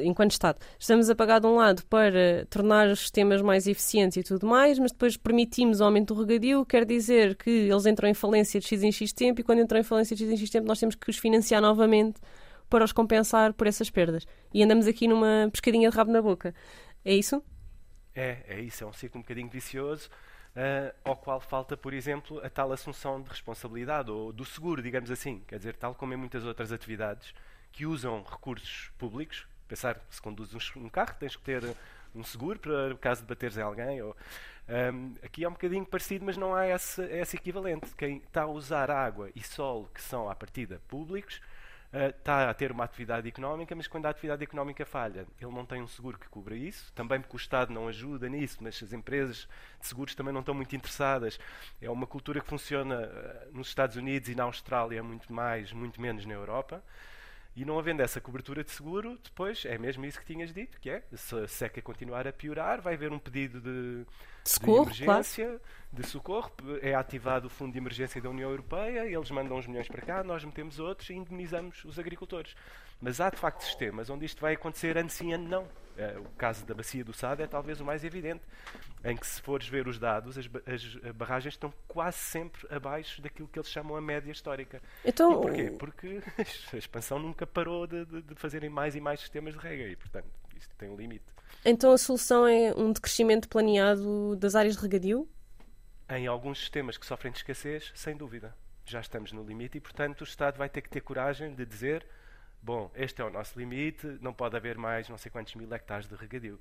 [0.03, 4.23] Enquanto Estado, estamos a pagar de um lado para tornar os sistemas mais eficientes e
[4.23, 8.15] tudo mais, mas depois permitimos o aumento do regadio, quer dizer que eles entram em
[8.15, 10.49] falência de X em X tempo e quando entram em falência de X em X
[10.49, 12.19] tempo nós temos que os financiar novamente
[12.67, 14.25] para os compensar por essas perdas.
[14.51, 16.55] E andamos aqui numa pescadinha de rabo na boca.
[17.05, 17.43] É isso?
[18.15, 20.09] É, é isso, é um ciclo um bocadinho vicioso
[20.59, 25.09] uh, ao qual falta, por exemplo, a tal assunção de responsabilidade ou do seguro, digamos
[25.09, 25.41] assim.
[25.47, 27.33] Quer dizer, tal como em muitas outras atividades
[27.71, 31.63] que usam recursos públicos, pensar se conduzes um carro, tens que ter
[32.13, 34.01] um seguro para caso de bateres em alguém.
[34.01, 34.15] Ou,
[34.93, 37.95] um, aqui é um bocadinho parecido, mas não há esse, esse equivalente.
[37.95, 41.41] Quem está a usar água e sol, que são à partida públicos,
[41.91, 45.81] está a ter uma atividade económica, mas quando a atividade económica falha, ele não tem
[45.81, 49.47] um seguro que cubra isso, também porque o Estado não ajuda nisso, mas as empresas
[49.79, 51.39] de seguros também não estão muito interessadas.
[51.81, 55.99] É uma cultura que funciona uh, nos Estados Unidos e na Austrália muito mais, muito
[55.99, 56.83] menos na Europa.
[57.55, 60.89] E não havendo essa cobertura de seguro, depois é mesmo isso que tinhas dito, que
[60.89, 64.05] é, se a seca continuar a piorar, vai haver um pedido de,
[64.49, 65.61] socorro, de emergência, claro.
[65.91, 69.87] de socorro, é ativado o Fundo de Emergência da União Europeia, eles mandam uns milhões
[69.87, 72.55] para cá, nós metemos outros e indemnizamos os agricultores.
[73.01, 75.67] Mas há de facto sistemas onde isto vai acontecer ano sim, ano não.
[75.97, 78.41] Eh, o caso da bacia do Sado é talvez o mais evidente,
[79.03, 83.49] em que se fores ver os dados, as, as barragens estão quase sempre abaixo daquilo
[83.49, 84.81] que eles chamam a média histórica.
[85.03, 85.71] Então, e porquê?
[85.77, 86.21] Porque
[86.73, 89.95] a expansão nunca parou de, de, de fazerem mais e mais sistemas de rega e,
[89.95, 91.38] portanto, isto tem um limite.
[91.63, 95.27] Então a solução é um decrescimento planeado das áreas de regadio?
[96.09, 98.55] Em alguns sistemas que sofrem de escassez, sem dúvida.
[98.85, 102.05] Já estamos no limite e, portanto, o Estado vai ter que ter coragem de dizer:
[102.61, 106.07] bom, este é o nosso limite, não pode haver mais não sei quantos mil hectares
[106.07, 106.59] de regadio.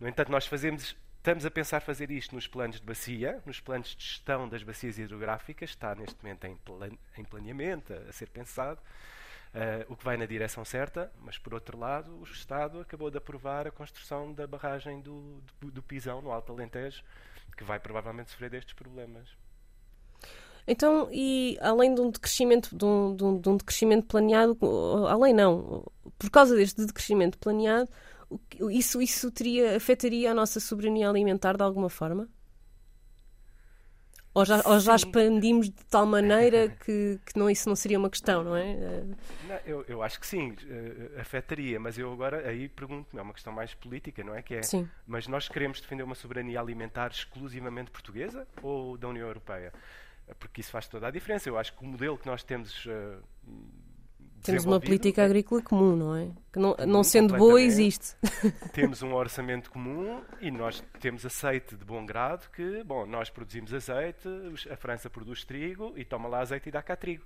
[0.00, 3.94] No entanto, nós fazemos, estamos a pensar fazer isto nos planos de bacia, nos planos
[3.94, 8.80] de gestão das bacias hidrográficas, está neste momento em, plan, em planeamento, a ser pensado.
[9.52, 13.18] Uh, o que vai na direção certa, mas por outro lado, o Estado acabou de
[13.18, 17.02] aprovar a construção da barragem do, do, do Pisão, no Alto Alentejo,
[17.56, 19.28] que vai provavelmente sofrer destes problemas.
[20.68, 24.56] Então, e além de um decrescimento, de um, de um, de um decrescimento planeado,
[25.08, 25.84] além não,
[26.16, 27.90] por causa deste decrescimento planeado,
[28.70, 32.28] isso, isso teria, afetaria a nossa soberania alimentar de alguma forma?
[34.32, 38.08] Ou já, ou já expandimos de tal maneira que, que não, isso não seria uma
[38.08, 38.74] questão, não é?
[39.48, 43.32] Não, eu, eu acho que sim, uh, afetaria, mas eu agora aí pergunto-me, é uma
[43.34, 44.40] questão mais política, não é?
[44.40, 44.88] Que é sim.
[45.04, 49.72] Mas nós queremos defender uma soberania alimentar exclusivamente portuguesa ou da União Europeia?
[50.38, 51.48] Porque isso faz toda a diferença.
[51.48, 52.86] Eu acho que o modelo que nós temos.
[54.42, 56.28] Temos uma política agrícola comum, não é?
[56.52, 58.16] Que não, não sendo boa, existe.
[58.72, 63.72] Temos um orçamento comum e nós temos aceite de bom grado que, bom, nós produzimos
[63.72, 64.28] azeite,
[64.70, 67.24] a França produz trigo e toma lá azeite e dá cá trigo.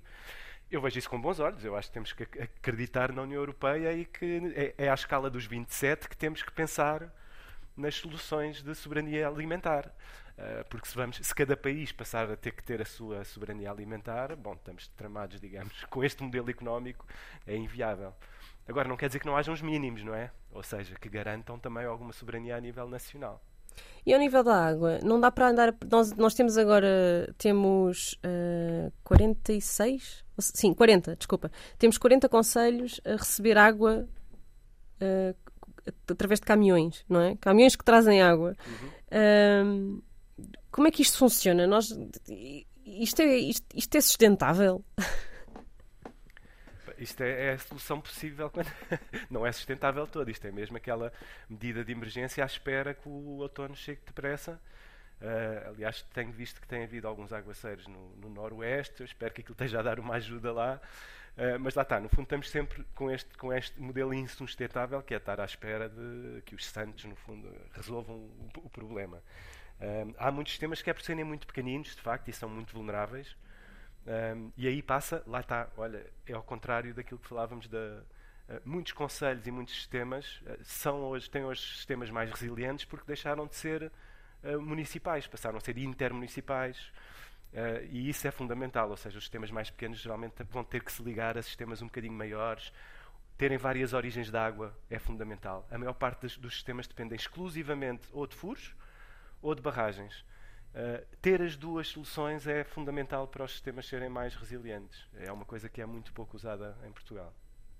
[0.69, 1.63] Eu vejo isso com bons olhos.
[1.63, 5.29] Eu acho que temos que acreditar na União Europeia e que é, é à escala
[5.29, 7.13] dos 27 que temos que pensar
[7.77, 9.91] nas soluções de soberania alimentar.
[10.37, 13.71] Uh, porque se, vamos, se cada país passar a ter que ter a sua soberania
[13.71, 17.05] alimentar, bom, estamos tramados, digamos, com este modelo económico,
[17.47, 18.13] é inviável.
[18.67, 20.31] Agora, não quer dizer que não hajam os mínimos, não é?
[20.51, 23.41] Ou seja, que garantam também alguma soberania a nível nacional.
[24.05, 25.73] E ao nível da água, não dá para andar.
[25.89, 30.23] Nós, nós temos agora temos uh, 46?
[30.37, 31.51] Sim, 40, desculpa.
[31.77, 34.07] Temos 40 conselhos a receber água
[35.01, 35.35] uh,
[36.09, 37.35] através de caminhões, não é?
[37.37, 38.55] Caminhões que trazem água.
[38.67, 40.01] Uhum.
[40.75, 41.65] Como é que isto funciona?
[41.65, 41.89] Nós,
[42.85, 44.83] isto, é, isto, isto é sustentável?
[46.97, 48.67] Isto é, é, a solução possível quando
[49.31, 50.29] não é sustentável todo.
[50.29, 51.13] Isto é mesmo aquela
[51.49, 54.59] medida de emergência à espera que o outono chegue depressa.
[55.21, 58.99] Uh, aliás, tenho visto que tem havido alguns aguaceiros no, no Noroeste.
[58.99, 60.81] Eu espero que aquilo esteja a dar uma ajuda lá.
[61.37, 65.13] Uh, mas lá está, no fundo estamos sempre com este, com este modelo insustentável que
[65.13, 69.21] é estar à espera de que os santos, no fundo, resolvam o, o problema.
[69.79, 72.73] Uh, há muitos sistemas que é por serem muito pequeninos, de facto, e são muito
[72.73, 73.35] vulneráveis.
[74.07, 78.61] Um, e aí passa, lá está, olha, é ao contrário daquilo que falávamos de uh,
[78.63, 83.47] muitos conselhos e muitos sistemas uh, são hoje, têm hoje sistemas mais resilientes porque deixaram
[83.47, 83.91] de ser
[84.43, 86.91] uh, municipais, passaram a ser intermunicipais.
[87.89, 91.01] e isso é fundamental, ou seja, os sistemas mais pequenos geralmente vão ter que se
[91.01, 92.71] ligar a sistemas um bocadinho maiores.
[93.37, 95.67] Terem várias origens de água é fundamental.
[95.71, 98.75] A maior parte dos, dos sistemas dependem exclusivamente ou de furos
[99.45, 100.25] ou de barragens.
[100.73, 105.07] Uh, ter as duas soluções é fundamental para os sistemas serem mais resilientes.
[105.13, 107.33] É uma coisa que é muito pouco usada em Portugal.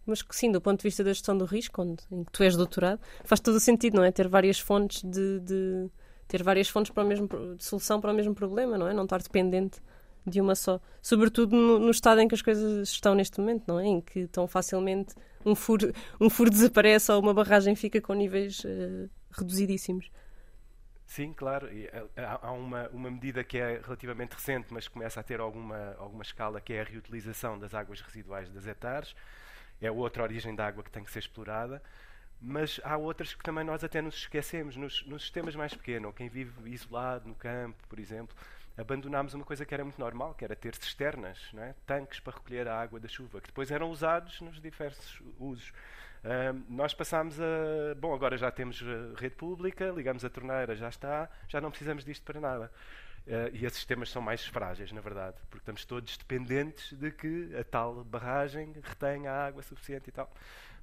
[0.06, 2.44] Mas que sim, do ponto de vista da gestão do risco, onde, em que tu
[2.44, 4.12] és doutorado, faz todo o sentido, não é?
[4.12, 5.90] Ter várias fontes de, de
[6.28, 8.94] ter várias fontes para o mesmo, de solução para o mesmo problema, não é?
[8.94, 9.82] Não estar dependente
[10.26, 10.80] de uma só.
[11.02, 13.88] Sobretudo no, no, estado em que as coisas estão neste momento, não é?
[13.88, 18.64] Em que tão facilmente um furo, um furo desaparece ou uma barragem fica com níveis
[18.64, 20.10] uh, reduzidíssimos.
[21.06, 21.68] Sim, claro.
[21.68, 26.24] Eh, há uma, uma medida que é relativamente recente, mas começa a ter alguma, alguma
[26.24, 29.16] escala, que é a reutilização das águas residuais das hectares.
[29.82, 31.82] É outra origem da água que tem que ser explorada.
[32.42, 34.76] Mas há outras que também nós até nos esquecemos.
[34.76, 38.36] Nos, nos sistemas mais pequenos, quem vive isolado no campo, por exemplo,
[38.78, 41.74] abandonámos uma coisa que era muito normal, que era ter cisternas, é?
[41.86, 45.72] tanques para recolher a água da chuva, que depois eram usados nos diversos usos
[46.68, 47.96] nós passámos a.
[47.98, 52.04] Bom, agora já temos eh, rede pública, ligamos a torneira, já está, já não precisamos
[52.04, 52.72] disto para nada.
[53.28, 57.56] Uh, e esses sistemas são mais frágeis, na verdade, porque estamos todos dependentes de que
[57.60, 60.32] a tal barragem retenha água suficiente e tal.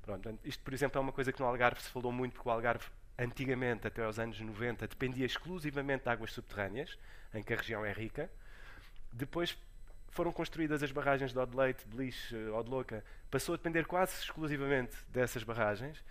[0.02, 2.52] Pronto, isto, por exemplo, é uma coisa que no Algarve se falou muito, porque o
[2.52, 6.98] Algarve, antigamente, até aos anos 90, dependia exclusivamente de águas subterrâneas,
[7.33, 8.28] em que a região é rica.
[9.12, 9.57] Depois
[10.12, 15.42] foram construídas as barragens de Odeleite, de Beliche, Odeloca, passou a depender quase exclusivamente dessas
[15.42, 16.05] barragens.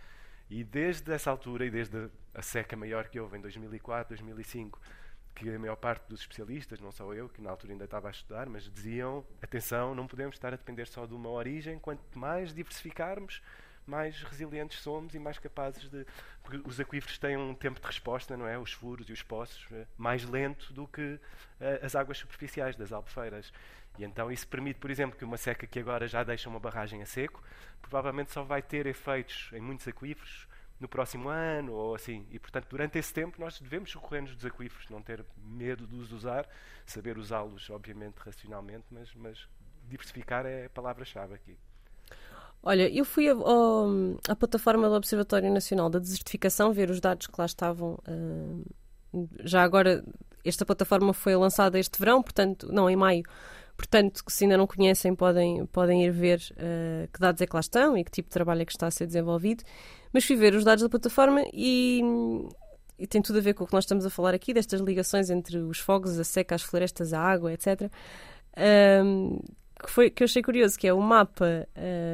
[0.49, 4.81] E desde essa altura, e desde a seca maior que houve em 2004, 2005,
[5.35, 8.11] que a maior parte dos especialistas, não só eu, que na altura ainda estava a
[8.11, 12.53] estudar, mas diziam: atenção, não podemos estar a depender só de uma origem, quanto mais
[12.53, 13.41] diversificarmos,
[13.85, 16.05] mais resilientes somos e mais capazes de.
[16.43, 18.57] Porque os aquíferos têm um tempo de resposta, não é?
[18.57, 21.19] Os furos e os poços, eh, mais lento do que uh,
[21.85, 23.51] as águas superficiais das albufeiras.
[23.97, 27.01] E então isso permite, por exemplo, que uma seca que agora já deixa uma barragem
[27.01, 27.43] a seco,
[27.81, 30.47] provavelmente só vai ter efeitos em muitos aquíferos
[30.79, 32.25] no próximo ano ou assim.
[32.31, 36.11] E, portanto, durante esse tempo nós devemos socorrer-nos dos aquíferos, não ter medo de os
[36.11, 36.47] usar,
[36.85, 39.47] saber usá-los, obviamente, racionalmente, mas, mas
[39.87, 41.57] diversificar é a palavra-chave aqui.
[42.63, 47.45] Olha, eu fui à plataforma do Observatório Nacional da Desertificação ver os dados que lá
[47.45, 47.97] estavam.
[48.08, 50.04] Uh, já agora,
[50.45, 53.24] esta plataforma foi lançada este verão, portanto, não, em maio.
[53.76, 57.62] Portanto, se ainda não conhecem, podem, podem ir ver uh, que dados é que lá
[57.62, 59.63] estão e que tipo de trabalho é que está a ser desenvolvido.
[60.13, 62.04] Mas fui ver os dados da plataforma e,
[63.00, 65.32] e tem tudo a ver com o que nós estamos a falar aqui, destas ligações
[65.32, 67.91] entre os fogos, a seca, as florestas, a água, etc.
[69.04, 69.39] Um,
[69.81, 71.67] que, foi, que eu achei curioso, que é o mapa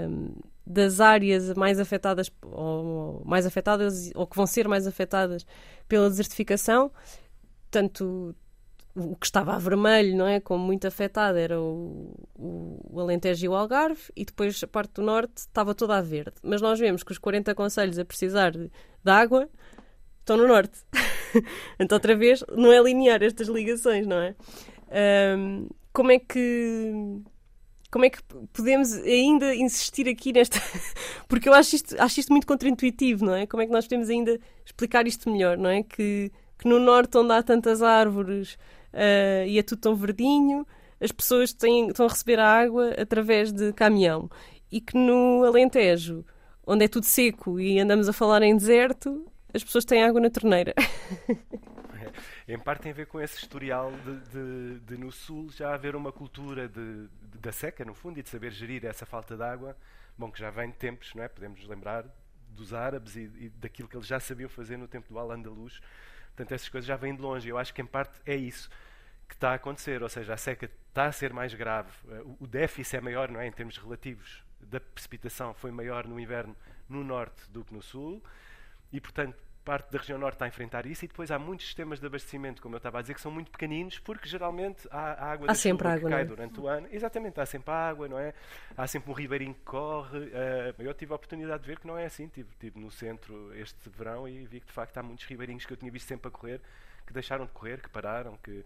[0.10, 0.34] um,
[0.65, 5.45] das áreas mais afetadas ou mais afetadas ou que vão ser mais afetadas
[5.88, 6.91] pela desertificação,
[7.71, 8.36] tanto
[8.95, 10.39] o que estava a vermelho, não é?
[10.39, 14.93] Como muito afetado era o, o, o, Alentejo e o Algarve, e depois a parte
[14.93, 16.34] do norte estava toda a verde.
[16.41, 18.71] Mas nós vemos que os 40 conselhos a precisar de,
[19.03, 19.47] de água
[20.19, 20.80] estão no norte.
[21.80, 24.36] então, outra vez, não é linear estas ligações, não é?
[25.38, 27.21] Um, como é que.
[27.89, 28.21] Como é que
[28.52, 30.60] podemos ainda insistir aqui nesta.
[31.28, 33.47] Porque eu acho isto, acho isto muito contraintuitivo, não é?
[33.47, 35.84] Como é que nós podemos ainda explicar isto melhor, não é?
[35.84, 38.58] Que, que no norte, onde há tantas árvores,
[38.93, 40.65] uh, e é tudo tão verdinho,
[41.00, 44.30] as pessoas têm, estão a receber a água através de caminhão.
[44.71, 46.26] E que no Alentejo,
[46.65, 50.30] onde é tudo seco e andamos a falar em deserto, as pessoas têm água na
[50.30, 50.73] torneira.
[52.47, 55.95] em parte tem a ver com esse historial de, de, de no Sul já haver
[55.95, 57.08] uma cultura de,
[57.39, 59.77] da seca, no fundo, e de saber gerir essa falta de água,
[60.17, 61.27] bom, que já vem de tempos, não é?
[61.27, 62.06] Podemos lembrar
[62.49, 65.82] dos árabes e, e daquilo que eles já sabiam fazer no tempo do Al-Andalus.
[66.27, 67.47] Portanto, essas coisas já vêm de longe.
[67.49, 68.69] Eu acho que, em parte, é isso
[69.27, 72.47] que está a acontecer, ou seja, a seca está a ser mais grave, eh, o
[72.47, 76.56] déficit é maior, não é, em termos relativos da precipitação foi maior no inverno
[76.89, 78.23] no norte do que no sul,
[78.91, 81.99] e portanto parte da região norte está a enfrentar isso e depois há muitos sistemas
[81.99, 85.51] de abastecimento, como eu estava a dizer, que são muito pequeninos porque geralmente há água
[85.51, 86.25] há sempre água, que cai é?
[86.25, 86.88] durante o ano.
[86.89, 88.34] Exatamente, há sempre água, não é?
[88.77, 90.19] Há sempre um ribeirinho que corre.
[90.19, 92.23] Uh, eu tive a oportunidade de ver que não é assim.
[92.27, 95.73] Estive, tive no centro este verão e vi que de facto há muitos ribeirinhos que
[95.73, 96.62] eu tinha visto sempre a correr,
[97.06, 98.63] que deixaram de correr, que pararam, que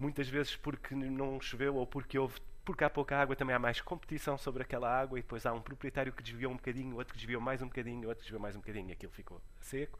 [0.00, 3.80] muitas vezes porque não choveu ou porque houve porque há pouca água também há mais
[3.80, 7.18] competição sobre aquela água e depois há um proprietário que desviou um bocadinho, outro que
[7.18, 9.98] desviou mais um bocadinho, outro que desviou mais um bocadinho e aquilo ficou seco.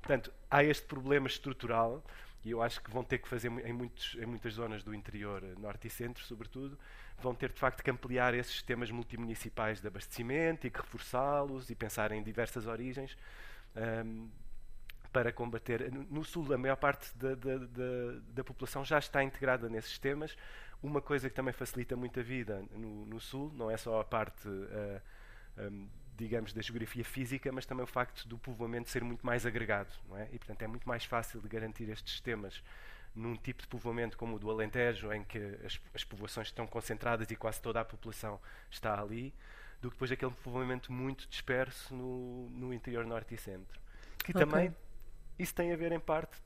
[0.00, 2.02] Portanto, há este problema estrutural
[2.44, 5.42] e eu acho que vão ter que fazer em, muitos, em muitas zonas do interior,
[5.58, 6.78] norte e centro, sobretudo,
[7.18, 11.74] vão ter de facto que ampliar esses sistemas multimunicipais de abastecimento e que reforçá-los e
[11.74, 13.16] pensar em diversas origens.
[13.76, 14.30] Um,
[15.12, 15.90] para combater.
[15.92, 20.36] No Sul, a maior parte da, da, da, da, população já está integrada nesses sistemas.
[20.82, 24.04] Uma coisa que também facilita muito a vida no, no Sul, não é só a
[24.04, 25.02] parte, uh, eh,
[25.58, 25.86] ehm,
[26.20, 29.88] digamos, da geografia física, mas também o facto do povoamento ser muito mais agregado.
[30.08, 30.28] Não é?
[30.32, 32.62] E, portanto, é muito mais fácil de garantir estes sistemas
[33.14, 37.30] num tipo de povoamento como o do Alentejo, em que as, as povoações estão concentradas
[37.30, 38.38] e quase toda a população
[38.70, 39.34] está ali,
[39.80, 43.80] do que depois aquele povoamento muito disperso no, no interior norte e centro.
[44.18, 44.44] Que okay.
[44.44, 44.76] também
[45.38, 46.36] isso tem a ver, em parte,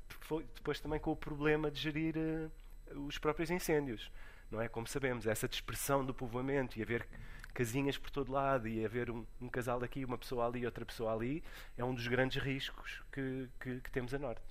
[0.55, 4.11] depois também com o problema de gerir uh, os próprios incêndios.
[4.51, 4.69] Não é?
[4.69, 7.07] Como sabemos, essa dispersão do povoamento e haver
[7.55, 11.14] casinhas por todo lado e haver um, um casal daqui, uma pessoa ali, outra pessoa
[11.14, 11.43] ali,
[11.79, 14.43] é um dos grandes riscos que, que, que temos a norte.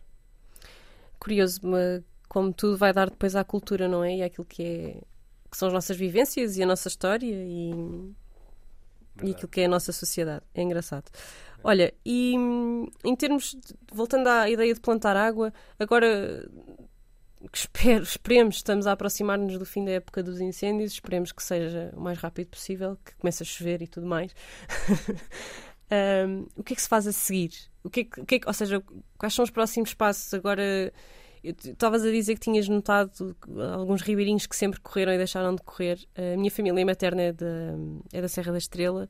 [1.19, 1.61] Curioso,
[2.27, 4.17] como tudo vai dar depois à cultura, não é?
[4.17, 5.01] E àquilo que, é,
[5.51, 8.13] que são as nossas vivências e a nossa história e,
[9.21, 10.43] e aquilo que é a nossa sociedade.
[10.55, 11.11] É engraçado.
[11.63, 12.35] Olha, e
[13.03, 16.49] em termos, de, voltando à ideia de plantar água, agora
[17.51, 21.99] espero, esperemos, estamos a aproximar-nos do fim da época dos incêndios, esperemos que seja o
[21.99, 24.33] mais rápido possível, que comece a chover e tudo mais.
[26.27, 27.53] um, o que é que se faz a seguir?
[27.83, 28.81] O que, é que, o que, é que ou seja,
[29.17, 30.33] quais são os próximos passos?
[30.33, 30.93] Agora,
[31.43, 33.35] estavas a dizer que tinhas notado
[33.73, 35.99] alguns ribeirinhos que sempre correram e deixaram de correr.
[36.15, 37.45] A minha família materna é da,
[38.13, 39.09] é da Serra da Estrela.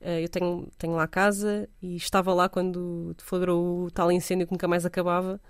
[0.00, 4.52] Uh, eu tenho, tenho lá casa e estava lá quando deflagrou o tal incêndio que
[4.52, 5.40] nunca mais acabava.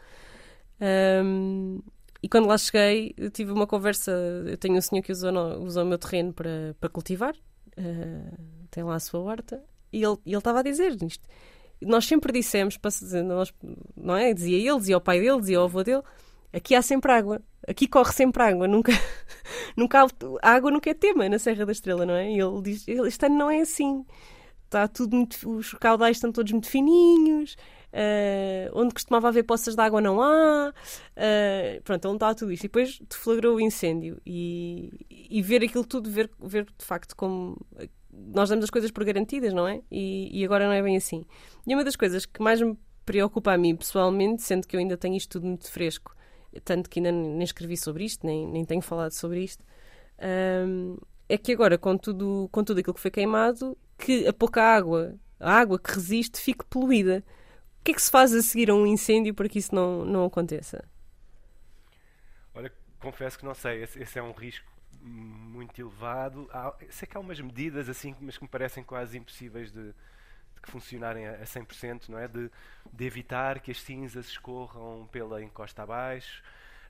[2.23, 4.13] E quando lá cheguei, tive uma conversa.
[4.47, 8.39] Eu tenho um senhor que usa o meu terreno para, para cultivar, uh,
[8.71, 11.27] tem lá a sua horta, e ele, estava a dizer isto.
[11.81, 12.79] Nós sempre dissemos,
[13.27, 13.55] nós,
[13.97, 14.35] não é?
[14.35, 16.03] Dizia ele, dizia o pai dele, dizia o avô dele:
[16.53, 18.93] aqui há sempre água, aqui corre sempre água, nunca,
[19.75, 20.07] nunca há,
[20.43, 22.31] a água nunca é tema na Serra da Estrela, não é?
[22.31, 24.05] E ele diz: este ano não é assim
[24.71, 27.57] está tudo muito, os caudais estão todos muito fininhos,
[27.93, 32.65] uh, onde costumava haver poças de água não há, uh, pronto, onde está tudo isto.
[32.65, 37.57] E depois deflagrou o incêndio e, e ver aquilo tudo, ver, ver de facto como
[38.13, 39.81] nós damos as coisas por garantidas, não é?
[39.91, 41.25] E, e, agora não é bem assim.
[41.67, 44.97] E uma das coisas que mais me preocupa a mim pessoalmente, sendo que eu ainda
[44.97, 46.15] tenho isto tudo muito fresco,
[46.65, 49.65] tanto que ainda nem escrevi sobre isto, nem, nem tenho falado sobre isto,
[50.67, 50.97] um,
[51.29, 55.15] é que agora, com tudo, com tudo aquilo que foi queimado, que a pouca água,
[55.39, 57.25] a água que resiste, fique poluída.
[57.81, 60.05] O que é que se faz a seguir a um incêndio para que isso não,
[60.05, 60.85] não aconteça?
[62.55, 66.49] Olha, confesso que não sei, esse, esse é um risco muito elevado.
[66.53, 70.61] Há, sei que há umas medidas assim, mas que me parecem quase impossíveis de, de
[70.63, 72.29] que funcionarem a, a 100%, não é?
[72.29, 72.51] De,
[72.93, 76.43] de evitar que as cinzas escorram pela encosta abaixo,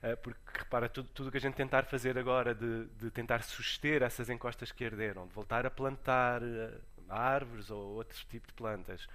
[0.03, 4.03] uh, porque repara, tudo o que a gente tentar fazer agora de, de, tentar suster
[4.03, 9.07] essas encostas que arderam, de voltar a plantar uh, árvores ou outro tipo de plantas,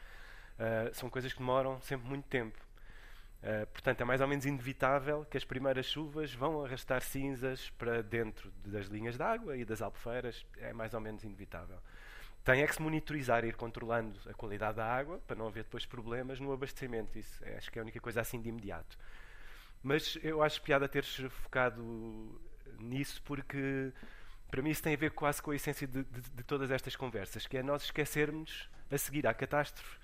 [0.58, 2.58] uh, são coisas que demoram sempre muito tempo.
[3.42, 8.02] Uh, portanto, é mais ou menos inevitável que as primeiras chuvas vão arrastar cinzas para
[8.02, 10.44] dentro das linhas de água e das albufeiras.
[10.58, 11.78] É mais ou menos inevitável.
[12.44, 15.84] Tem é que se monitorizar ir controlando a qualidade da água para não haver depois
[15.84, 17.18] problemas no abastecimento.
[17.18, 18.96] Isso é, acho que é a única coisa assim de imediato.
[19.82, 22.40] Mas eu acho piada teres focado
[22.78, 23.92] nisso porque
[24.48, 26.94] para mim isso tem a ver quase com a essência de, de, de todas estas
[26.94, 29.98] conversas, que é nós esquecermos a seguir à catástrofe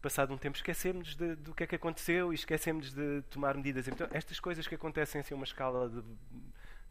[0.00, 3.88] passado um tempo, esquecemos de, do que é que aconteceu e esquecemos de tomar medidas.
[3.88, 6.02] Então, estas coisas que acontecem assim, uma escala de,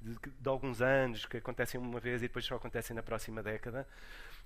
[0.01, 3.87] de, de, alguns anos, que acontecem uma vez e depois só acontecem na próxima década,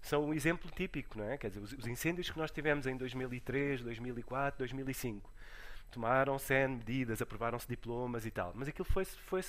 [0.02, 1.38] são um exemplo típico, não é?
[1.38, 5.32] Quer dizer, os, os incêndios que nós tivemos em 2003, 2004, 2005,
[5.92, 9.42] tomaram-se medidas, aprovaram-se diplomas e tal, mas aquilo foi-se foi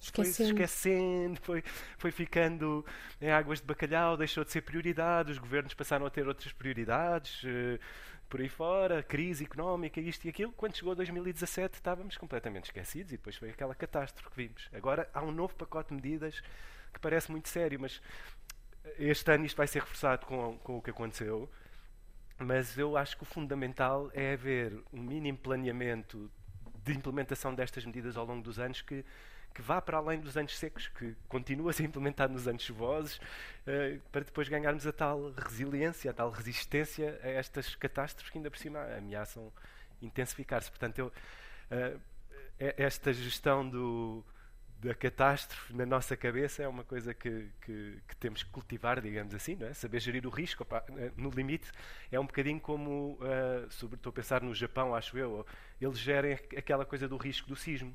[0.00, 0.34] Esquecendo.
[0.34, 1.64] Foi esquecendo, foi,
[1.98, 2.84] foi ficando
[3.20, 7.42] em águas de bacalhau, deixou de ser prioridade, os governos passaram a ter outras prioridades,
[7.44, 7.78] uh,
[8.30, 10.52] por aí fora, crise económica, isto e aquilo.
[10.52, 14.70] Quando chegou 2017 estávamos completamente esquecidos e depois foi aquela catástrofe que vimos.
[14.72, 16.40] Agora há um novo pacote de medidas
[16.94, 18.00] que parece muito sério, mas
[18.96, 21.50] este ano isto vai ser reforçado com, com o que aconteceu.
[22.38, 26.30] Mas eu acho que o fundamental é haver um mínimo planeamento
[26.84, 29.04] de implementação destas medidas ao longo dos anos que
[29.54, 33.16] que vá para além dos anos secos, que continua a ser implementado nos anos chuvosos,
[33.16, 38.50] uh, para depois ganharmos a tal resiliência, a tal resistência a estas catástrofes que ainda
[38.50, 39.52] por cima ameaçam
[40.00, 40.70] intensificar-se.
[40.70, 42.00] Portanto, eu, uh,
[42.58, 44.24] esta gestão do,
[44.80, 49.34] da catástrofe na nossa cabeça é uma coisa que, que, que, temos que cultivar, digamos
[49.34, 49.74] assim, é?
[49.74, 50.62] saber gerir o risco.
[50.62, 51.70] Opa, eh, no limite,
[52.10, 55.46] é um bocadinho como, uh, sobre, estou a pensar no Japão, acho eu,
[55.80, 57.94] eles gerem aquela coisa do risco do sismo.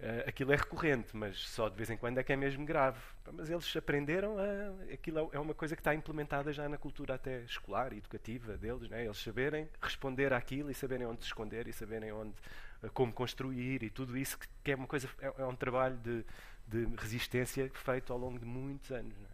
[0.00, 2.98] Uh, aquilo é recorrente, mas só de vez em quando é que é mesmo grave.
[3.34, 4.94] Mas eles aprenderam a.
[4.94, 9.04] Aquilo é uma coisa que está implementada já na cultura até escolar, educativa deles, né?
[9.04, 12.34] eles saberem responder àquilo e saberem onde se esconder e saberem onde,
[12.82, 15.98] uh, como construir e tudo isso, que, que é uma coisa, é, é, um trabalho
[15.98, 16.24] de,
[16.66, 19.14] de resistência feito ao longo de muitos anos.
[19.18, 19.28] Né?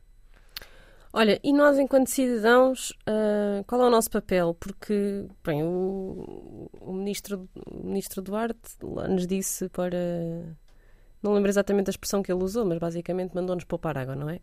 [1.19, 4.53] Olha, e nós, enquanto cidadãos, uh, qual é o nosso papel?
[4.53, 9.97] Porque, bem, o, o, ministro, o ministro Duarte nos disse para.
[11.23, 14.39] Não lembro exatamente a expressão que ele usou, mas basicamente mandou-nos poupar água, não é?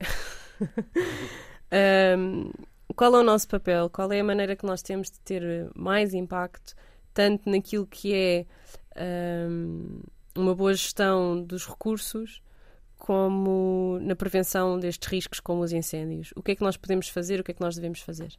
[2.18, 2.50] um,
[2.96, 3.88] qual é o nosso papel?
[3.92, 6.74] Qual é a maneira que nós temos de ter mais impacto,
[7.14, 8.46] tanto naquilo que é
[9.48, 10.02] um,
[10.36, 12.42] uma boa gestão dos recursos
[13.04, 16.32] como na prevenção destes riscos, como os incêndios.
[16.38, 17.38] O que é que nós podemos fazer?
[17.38, 18.32] O que é que nós devemos fazer?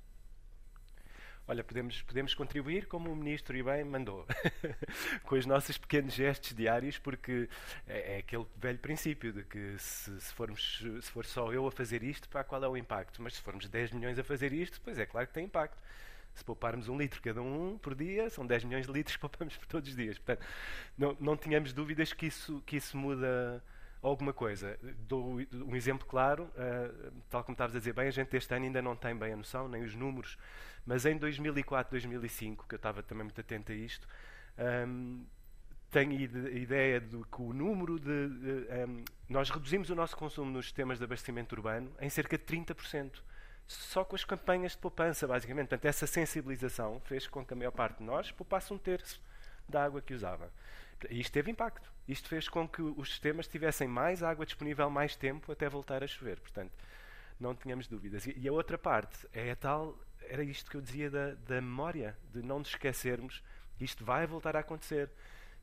[1.46, 4.26] Olha, podemos, podemos contribuir como o Ministro e bem mandou,
[5.24, 7.46] com os nossos pequenos gestos diários, porque
[7.86, 11.70] é, é aquele velho princípio de que se, se, formos, se for só eu a
[11.70, 13.20] fazer isto, pá, qual é o impacto?
[13.20, 15.76] Mas se formos 10 milhões a fazer isto, pois é claro que tem impacto.
[16.34, 19.58] Se pouparmos um litro cada um por dia, são 10 milhões de litros que poupamos
[19.58, 20.16] por todos os dias.
[20.16, 20.46] Portanto,
[20.96, 23.62] não, não tínhamos dúvidas que isso, que isso muda
[24.08, 24.78] alguma coisa.
[25.08, 28.66] Dou um exemplo claro, uh, tal como estavas a dizer bem, a gente este ano
[28.66, 30.38] ainda não tem bem a noção, nem os números,
[30.86, 34.06] mas em 2004, 2005, que eu estava também muito atento a isto,
[34.86, 35.24] um,
[35.90, 38.28] tenho a ideia de que o número de.
[38.28, 42.44] de um, nós reduzimos o nosso consumo nos sistemas de abastecimento urbano em cerca de
[42.44, 43.22] 30%.
[43.66, 45.68] Só com as campanhas de poupança, basicamente.
[45.68, 49.22] Portanto, essa sensibilização fez com que a maior parte de nós poupasse um terço
[49.66, 50.52] da água que usava.
[51.08, 51.93] E isto teve impacto.
[52.06, 56.06] Isto fez com que os sistemas tivessem mais água disponível mais tempo até voltar a
[56.06, 56.38] chover.
[56.38, 56.72] Portanto,
[57.40, 58.26] não tínhamos dúvidas.
[58.26, 62.16] E a outra parte é a tal, era isto que eu dizia da, da memória,
[62.32, 63.42] de não nos esquecermos,
[63.80, 65.10] isto vai voltar a acontecer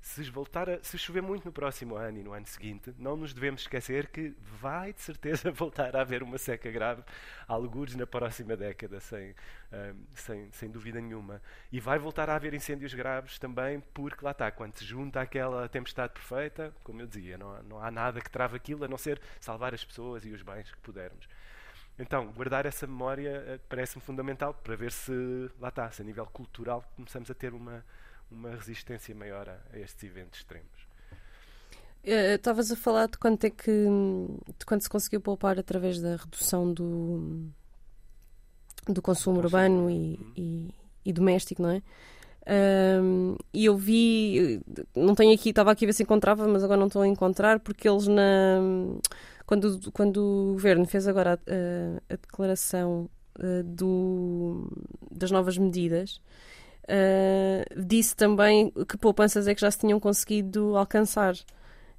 [0.02, 3.34] se, voltar a, se chover muito no próximo ano e no ano seguinte, não nos
[3.34, 7.04] devemos esquecer que vai de certeza voltar a haver uma seca grave,
[7.48, 9.36] algures na próxima década, sem,
[9.72, 11.42] um, sem, sem dúvida nenhuma.
[11.72, 15.70] E vai voltar a haver incêndios graves também, porque lá está, quando se junta aquela
[15.70, 18.98] tempestade perfeita, como eu dizia, não há, não há nada que trave aquilo a não
[18.98, 21.28] ser salvar as pessoas e os bens que pudermos.
[22.00, 25.12] Então, guardar essa memória eh, parece-me fundamental para ver se,
[25.60, 27.86] lá está, se a nível cultural começamos a ter uma,
[28.32, 30.88] uma resistência maior a, a estes eventos extremos.
[32.04, 33.72] Eh, estavas a falar de quanto é que
[34.58, 37.48] de quanto se conseguiu poupar através da redução do,
[38.88, 40.34] do consumo urbano e, uhum.
[40.36, 40.74] e,
[41.06, 41.82] e doméstico, não é?
[42.44, 44.60] Um, e eu vi,
[44.96, 47.60] não tenho aqui, estava aqui a ver se encontrava, mas agora não estou a encontrar,
[47.60, 48.60] porque eles na
[49.46, 54.72] quando, quando o governo fez agora a, a declaração uh, do,
[55.12, 56.22] das novas medidas,
[56.92, 61.36] uh, disse também que poupanças é que já se tinham conseguido alcançar.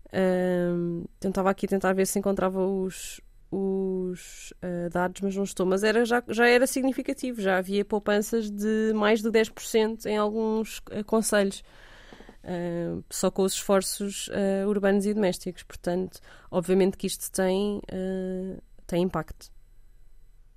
[0.07, 3.21] Uh, tentava aqui tentar ver se encontrava os,
[3.51, 5.65] os uh, dados, mas não estou.
[5.65, 10.79] Mas era, já, já era significativo, já havia poupanças de mais de 10% em alguns
[10.79, 11.63] uh, conselhos.
[12.45, 14.29] Uh, só com os esforços
[14.67, 15.63] urbanos e domésticos.
[15.63, 16.21] Portanto,
[16.51, 17.81] obviamente que isto tem,
[18.85, 19.49] tem impacto.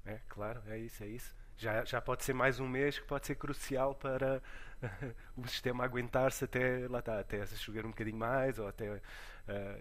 [0.04, 1.36] É, claro, é isso, é isso.
[1.58, 4.42] Já, já pode ser mais um mês que pode ser crucial para
[5.38, 9.00] o sistema aguentar-se até lá está, até chover um bocadinho mais ou até uh,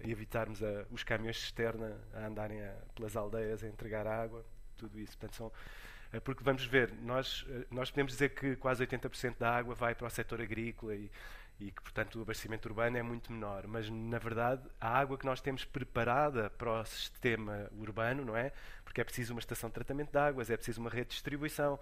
[0.09, 4.45] evitarmos a, os caminhões de cisterna a andarem a, pelas aldeias a entregar água,
[4.77, 5.19] tudo isso.
[5.19, 9.57] Portanto, são, uh, porque vamos ver, nós, uh, nós podemos dizer que quase 80% da
[9.57, 11.11] água vai para o setor agrícola e,
[11.61, 13.67] e que, portanto, o abastecimento urbano é muito menor.
[13.67, 18.53] Mas, na verdade, a água que nós temos preparada para o sistema urbano, não é?
[18.85, 21.79] Porque é preciso uma estação de tratamento de águas, é preciso uma rede de distribuição,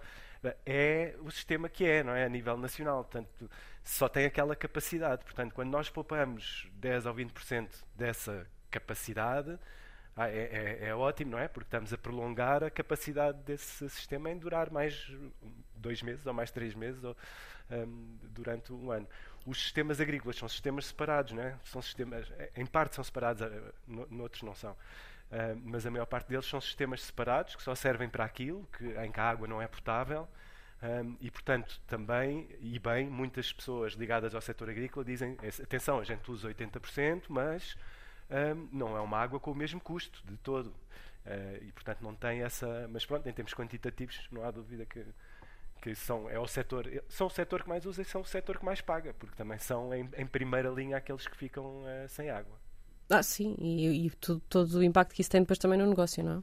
[0.65, 2.25] é o sistema que é, não é?
[2.25, 3.03] A nível nacional.
[3.03, 3.49] Portanto,
[3.83, 5.23] só tem aquela capacidade.
[5.23, 9.57] Portanto, quando nós poupamos 10 ou 20% dessa capacidade,
[10.15, 11.47] ah, é, é, é, ótimo, não é?
[11.47, 15.11] Porque estamos a prolongar a capacidade desse sistema em durar mais
[15.75, 17.17] dois meses ou mais três meses ou,
[17.71, 19.07] um, durante um ano.
[19.45, 21.57] Os sistemas agrícolas são sistemas separados, não é?
[21.65, 23.71] São sistemas, em parte são separados, eh,
[24.09, 24.71] noutros não são.
[24.71, 28.85] Uh, mas a maior parte deles são sistemas separados que só servem para aquilo, que,
[28.85, 30.27] em que a água não é potável.
[30.83, 36.03] Um, e, portanto, também, e bem, muitas pessoas ligadas ao setor agrícola dizem: atenção, a
[36.03, 37.77] gente usa 80%, mas
[38.29, 40.67] um, não é uma água com o mesmo custo de todo.
[41.25, 42.87] Uh, e, portanto, não tem essa.
[42.91, 45.05] Mas, pronto, em termos quantitativos, não há dúvida que,
[45.83, 48.57] que são, é o setor, são o setor que mais usa e são o setor
[48.57, 52.29] que mais paga, porque também são em, em primeira linha aqueles que ficam uh, sem
[52.29, 52.57] água.
[53.09, 56.23] Ah, sim, e, e todo, todo, o impacto que isso tem depois também no negócio,
[56.23, 56.41] não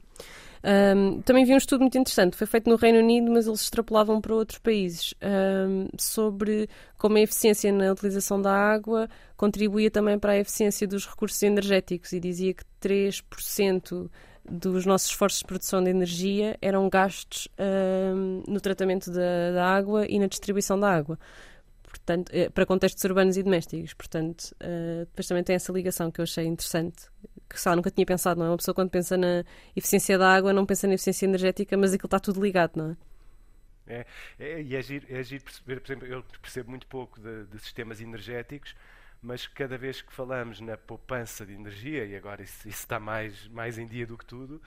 [0.63, 0.95] é?
[0.95, 4.21] Um, também vi um estudo muito interessante, foi feito no Reino Unido, mas eles extrapolavam
[4.21, 6.69] para outros países, um, sobre
[6.99, 12.13] como a eficiência na utilização da água contribuía também para a eficiência dos recursos energéticos
[12.13, 14.07] e dizia que 3%
[14.49, 20.05] dos nossos esforços de produção de energia eram gastos uh, no tratamento da, da, água
[20.07, 21.19] e na distribuição da água.
[21.83, 23.93] Portanto, eh, para contextos urbanos e domésticos.
[23.93, 27.07] Portanto, uh, depois também tem essa ligação que eu achei interessante,
[27.49, 28.49] que só nunca tinha pensado, não é?
[28.49, 29.43] Uma pessoa quando pensa na
[29.75, 32.97] eficiência da água não pensa na eficiência energética, mas aquilo está tudo ligado, não é?
[33.87, 34.05] É,
[34.39, 37.59] é, e é giro, é giro perceber, por exemplo, eu percebo muito pouco de, de
[37.59, 38.73] sistemas energéticos,
[39.21, 43.47] mas cada vez que falamos na poupança de energia, e agora isso, isso está mais,
[43.49, 44.61] mais em dia do que tudo,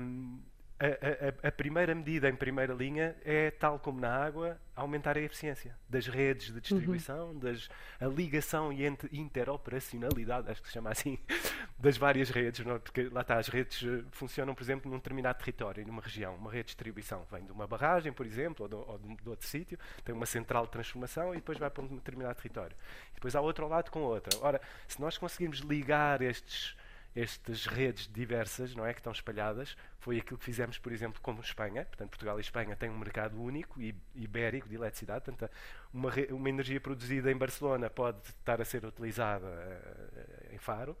[0.00, 0.40] um,
[0.80, 5.20] a, a, a, primeira medida em primeira linha é, tal como na água, aumentar a
[5.20, 7.38] eficiência das redes de distribuição, uhum.
[7.38, 7.68] das,
[8.00, 11.18] a ligação e interoperacionalidade, acho que se chama assim,
[11.76, 12.76] das várias redes, não?
[12.76, 12.78] É?
[12.78, 16.36] porque lá está, as redes eh, funcionam, por exemplo, num determinado território, numa região.
[16.36, 19.48] Uma rede de distribuição vem de uma barragem, por exemplo, ou, ou de, de, outro
[19.48, 22.76] sítio, tem uma central de transformação e depois vai para um determinado território.
[23.10, 24.38] E depois há outro lado com outra.
[24.42, 26.76] Ora, se nós conseguirmos ligar estes
[27.14, 31.40] estas redes diversas, não é, que estão espalhadas, foi aquilo que fizemos, por exemplo, como
[31.40, 31.84] Espanha.
[31.84, 35.24] Portanto, Portugal e Espanha têm um mercado único e ibérico de eletricidade.
[35.24, 35.50] Portanto,
[35.92, 40.96] uma, uma energia produzida em Barcelona pode estar a ser utilizada uh, em Faro.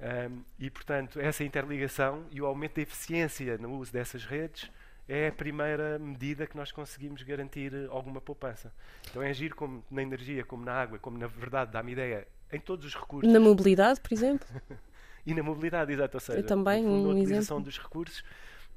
[0.00, 4.70] Um, e, portanto, essa interligação e o aumento da eficiência no uso dessas redes
[5.06, 8.72] é a primeira medida que nós conseguimos garantir alguma poupança.
[9.10, 12.60] Então é agir como na energia, como na água, como na verdade dá-me ideia, em
[12.60, 13.30] todos os recursos.
[13.30, 14.46] Na mobilidade, por exemplo?
[15.26, 16.16] e na mobilidade, exato.
[16.16, 17.64] Ou seja, Eu também, fundo, um na utilização exemplo.
[17.64, 18.24] dos recursos,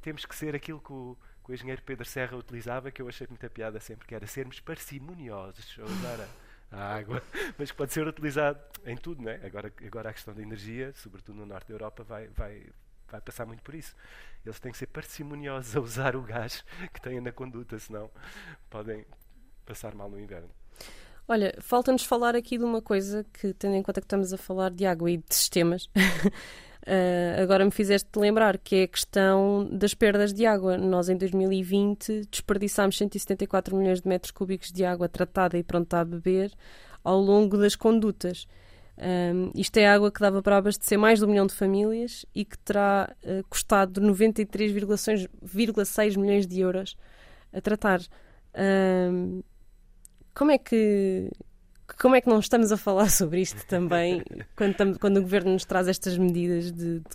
[0.02, 3.28] temos que ser aquilo que o, que o engenheiro Pedro Serra utilizava, que eu achei
[3.30, 6.20] muita piada sempre, que era sermos parcimoniosos a usar
[6.72, 7.24] a, a água,
[7.58, 9.46] mas que pode ser utilizado em tudo, não é?
[9.46, 12.66] Agora, agora a questão da energia, sobretudo no norte da Europa, vai, vai,
[13.10, 13.96] vai passar muito por isso.
[14.46, 16.64] Eles têm que ser parcimoniosos a usar o gás
[16.94, 18.12] que têm na conduta, senão
[18.70, 19.06] podem
[19.66, 20.50] passar mal no inverno.
[21.28, 24.71] Olha, falta-nos falar aqui de uma coisa que, tendo em conta que estamos a falar
[24.71, 25.89] de água e de sistemas, uh,
[27.41, 30.78] agora me fizeste lembrar que é a questão das perdas de água.
[30.78, 36.05] Nós, em 2020, desperdiçámos 174 milhões de metros cúbicos de água tratada e pronta a
[36.05, 36.51] beber
[37.03, 38.45] ao longo das condutas.
[38.97, 42.43] Um, isto é água que dava para abastecer mais de um milhão de famílias e
[42.43, 46.97] que terá uh, custado 93,6 milhões de euros
[47.53, 48.01] a tratar.
[48.55, 49.41] Um,
[50.34, 51.29] como é que
[51.99, 54.23] como é que não estamos a falar sobre isto também
[54.55, 57.05] quando, quando o governo nos traz estas medidas de, de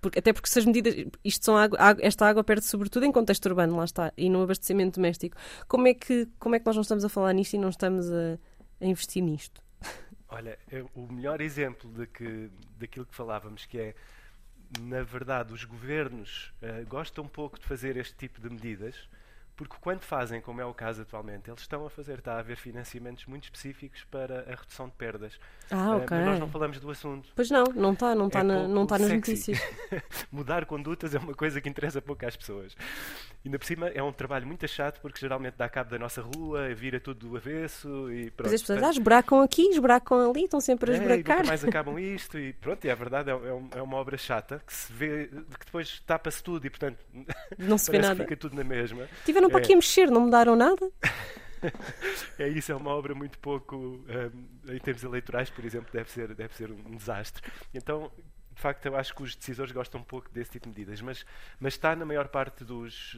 [0.00, 0.94] porque, até porque se as medidas,
[1.24, 4.94] isto são água, esta água perde sobretudo em contexto urbano, lá está, e no abastecimento
[4.96, 5.36] doméstico.
[5.68, 8.10] Como é que, como é que nós não estamos a falar nisto e não estamos
[8.10, 8.38] a,
[8.80, 9.62] a investir nisto?
[10.28, 10.58] Olha,
[10.94, 13.94] o melhor exemplo de que, daquilo que falávamos, que é,
[14.80, 19.08] na verdade, os governos uh, gostam pouco de fazer este tipo de medidas,
[19.60, 22.56] porque quando fazem, como é o caso atualmente, eles estão a fazer, está a haver
[22.56, 25.38] financiamentos muito específicos para a redução de perdas.
[25.70, 26.16] Ah, ok.
[26.16, 27.28] Uh, nós não falamos do assunto.
[27.36, 29.60] Pois não, não está, não está, é na, não está nas notícias.
[30.32, 32.74] Mudar condutas é uma coisa que interessa pouco às pessoas.
[33.44, 36.74] Ainda por cima é um trabalho muito chato porque geralmente dá cabo da nossa rua,
[36.74, 38.50] vira tudo do avesso e pronto.
[38.50, 41.40] Mas as pessoas ah, esburacam aqui, esburacam ali, estão sempre a esburacar.
[41.40, 43.96] É, e mais acabam isto e pronto, e a é verdade é, é, é uma
[43.98, 46.98] obra chata que se vê, que depois tapa-se tudo e portanto
[47.58, 48.22] não se vê nada.
[48.22, 49.06] fica tudo na mesma.
[49.24, 50.90] Tiveram para aqui a mexer, não mudaram nada?
[52.38, 56.34] é isso, é uma obra muito pouco, um, em termos eleitorais, por exemplo, deve ser,
[56.34, 57.42] deve ser um desastre.
[57.74, 58.10] Então,
[58.54, 61.24] de facto, eu acho que os decisores gostam um pouco desse tipo de medidas, mas,
[61.58, 63.16] mas está na maior parte dos.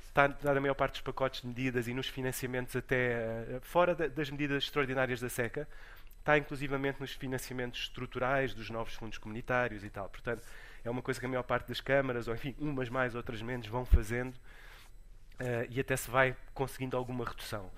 [0.00, 4.08] Está na maior parte dos pacotes de medidas e nos financiamentos até uh, fora da,
[4.08, 5.68] das medidas extraordinárias da SECA,
[6.18, 10.08] está inclusivamente nos financiamentos estruturais dos novos fundos comunitários e tal.
[10.08, 10.42] Portanto,
[10.84, 13.66] é uma coisa que a maior parte das câmaras, ou enfim, umas mais, outras menos,
[13.66, 14.34] vão fazendo
[15.40, 17.70] Uh, e até se vai conseguindo alguma redução.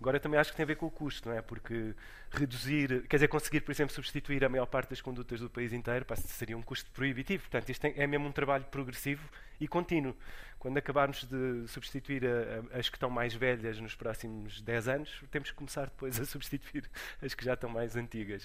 [0.00, 1.42] Agora também acho que tem a ver com o custo, não é?
[1.42, 1.92] Porque
[2.30, 6.06] reduzir, quer dizer, conseguir, por exemplo, substituir a maior parte das condutas do país inteiro
[6.16, 7.42] seria um custo proibitivo.
[7.42, 9.28] Portanto, isto é mesmo um trabalho progressivo
[9.60, 10.16] e contínuo.
[10.60, 15.24] Quando acabarmos de substituir a, a, as que estão mais velhas nos próximos 10 anos,
[15.30, 16.88] temos que começar depois a substituir
[17.20, 18.44] as que já estão mais antigas.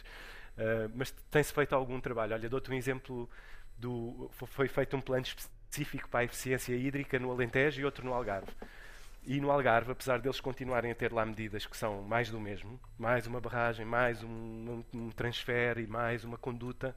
[0.58, 2.34] Uh, mas tem-se feito algum trabalho.
[2.34, 3.30] Olha, dou-te um exemplo
[3.78, 4.32] do.
[4.32, 8.14] Foi feito um plano específico específico para a eficiência hídrica no Alentejo e outro no
[8.14, 8.52] Algarve.
[9.26, 12.80] E no Algarve, apesar deles continuarem a ter lá medidas que são mais do mesmo,
[12.98, 16.96] mais uma barragem, mais um, um, transfer e mais uma conduta,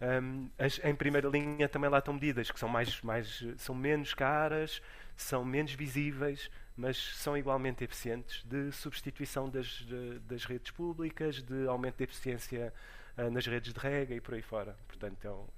[0.00, 4.14] um, as, em primeira linha também lá estão medidas que são, mais, mais, são menos
[4.14, 4.80] caras,
[5.16, 11.66] são menos visíveis, mas são igualmente eficientes de substituição das, de, das redes públicas, de
[11.66, 12.72] aumento da eficiência
[13.18, 14.76] uh, nas redes de rega e por aí fora.
[14.86, 15.48] Portanto, então,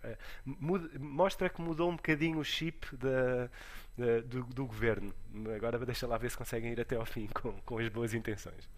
[0.98, 5.12] mostra que mudou um bocadinho o chip do, do, governo.
[5.56, 8.68] Agora deixa lá ver se conseguem ir até ao fim com, com as boas intenções.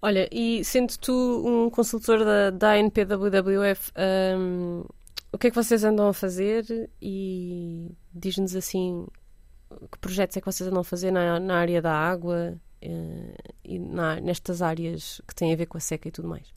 [0.00, 3.92] Olha, e sendo tu um consultor da, da ANPWWF,
[4.38, 4.84] um,
[5.32, 9.06] o que é que vocês andam a fazer e diz-nos assim
[9.90, 13.78] que projetos é que vocês andam a fazer na, na área da água uh, e
[13.78, 16.54] na, nestas áreas que têm a ver com a seca e tudo mais?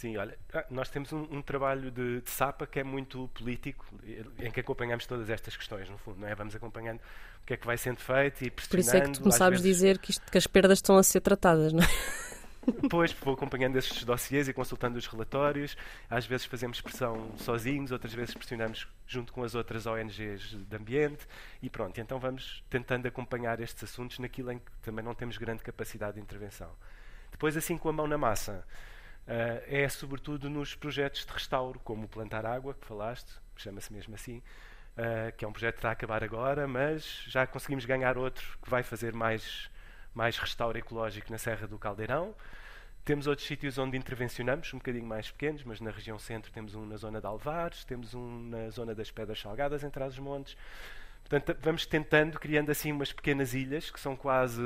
[0.00, 3.84] Sim, olha, ah, nós temos um, um trabalho de, de, SAPA que é muito político,
[4.38, 6.34] em que acompanhamos todas estas questões, no fundo, não é?
[6.34, 7.00] Vamos acompanhando
[7.42, 8.70] o que é que vai sendo feito e pressionando.
[8.70, 9.76] Por isso é que tu me sabes vezes...
[9.76, 11.86] dizer que, isto, que as perdas estão a ser tratadas, não é?
[12.80, 15.76] Depois vou acompanhando esses dossiês e consultando os relatórios.
[16.08, 21.26] Às vezes fazemos pressão sozinhos, outras vezes pressionamos junto com as outras ONGs de ambiente
[21.60, 22.00] e pronto.
[22.00, 26.22] Então vamos tentando acompanhar estes assuntos naquilo em que também não temos grande capacidade de
[26.22, 26.70] intervenção.
[27.30, 28.64] Depois, assim com a mão na massa,
[29.66, 34.42] é sobretudo nos projetos de restauro, como o Plantar Água, que falaste, chama-se mesmo assim,
[34.96, 38.58] uh, que é um projeto que está a acabar agora, mas já conseguimos ganhar outro
[38.62, 39.70] que vai fazer mais,
[40.12, 42.34] mais restauro ecológico na Serra do Caldeirão.
[43.04, 46.84] Temos outros sítios onde intervencionamos, um bocadinho mais pequenos, mas na região centro temos um
[46.84, 50.56] na zona de Alvares, temos um na zona das Pedras Salgadas, em Trás-os-Montes.
[51.20, 54.60] Portanto, vamos tentando, criando assim umas pequenas ilhas que são quase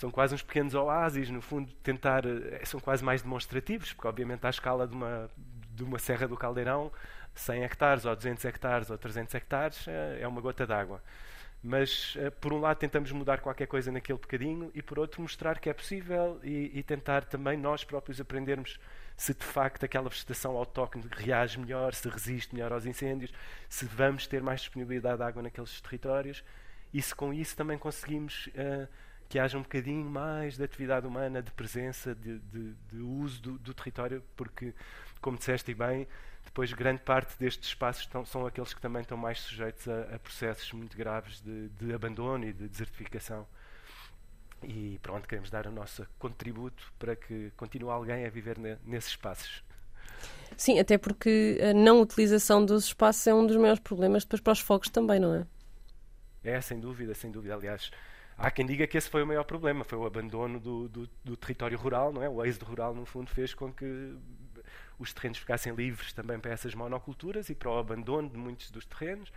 [0.00, 4.46] são quase uns pequenos oásis, no fundo, tentar, eh, são quase mais demonstrativos, porque obviamente
[4.46, 5.28] à escala de uma,
[5.74, 6.90] de uma Serra do Caldeirão,
[7.34, 11.02] 100 hectares ou 200 hectares ou 300 hectares é, é uma gota d'água.
[11.62, 15.58] Mas, eh, por um lado, tentamos mudar qualquer coisa naquele bocadinho e, por outro, mostrar
[15.58, 18.80] que é possível e, e tentar também nós próprios aprendermos
[19.18, 23.34] se de facto aquela vegetação autóctone reage melhor, se resiste melhor aos incêndios,
[23.68, 26.42] se vamos ter mais disponibilidade de água naqueles territórios
[26.90, 28.88] e se com isso também conseguimos uh,
[29.30, 33.58] que haja um bocadinho mais de atividade humana, de presença, de, de, de uso do,
[33.58, 34.74] do, território, porque,
[35.20, 36.08] como disseste bem,
[36.44, 40.18] depois grande parte destes espaços estão, são aqueles que também estão mais sujeitos a, a
[40.18, 43.46] processos muito graves de, de, abandono e de desertificação.
[44.64, 49.10] E pronto, queremos dar o nosso contributo para que continue alguém a viver ne, nesses
[49.10, 49.62] espaços.
[50.56, 54.52] Sim, até porque a não utilização dos espaços é um dos maiores problemas depois para
[54.54, 55.46] os fogos também, não é?
[56.42, 57.54] É, sem dúvida, sem dúvida.
[57.54, 57.92] Aliás,
[58.40, 61.36] Há quem diga que esse foi o maior problema, foi o abandono do, do, do
[61.36, 62.28] território rural, não é?
[62.28, 64.16] O êxodo rural, no fundo, fez com que
[64.98, 68.86] os terrenos ficassem livres também para essas monoculturas e para o abandono de muitos dos
[68.86, 69.28] terrenos.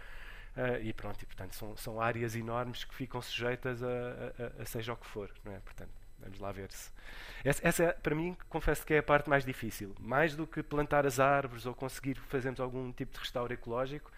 [0.55, 4.65] Uh, e pronto, e, portanto, são, são áreas enormes que ficam sujeitas a, a, a,
[4.65, 5.59] seja o que for, não é?
[5.59, 6.89] Portanto, vamos lá ver se.
[7.43, 9.93] Essa, essa, para mim, confesso que é a parte mais difícil.
[9.99, 14.09] Mais do que plantar as árvores ou conseguir fazermos algum tipo de restauro ecológico,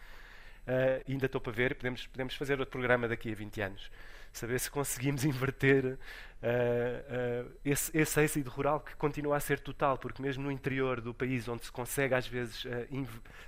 [0.67, 3.89] uh, ainda estou para ver, podemos, podemos fazer outro programa daqui a 20 anos.
[4.35, 9.97] Saber se conseguimos inverter uh, uh, esse, esse êxito rural que continua a ser total,
[9.97, 12.65] porque mesmo no interior do país, onde se consegue às vezes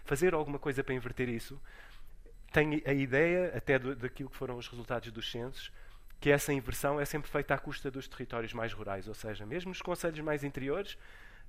[0.05, 1.61] fazer alguma coisa para inverter isso,
[2.51, 5.71] tem a ideia, até do, daquilo que foram os resultados dos censos,
[6.19, 9.69] que essa inversão é sempre feita à custa dos territórios mais rurais, ou seja, mesmo
[9.69, 10.97] nos conselhos mais interiores,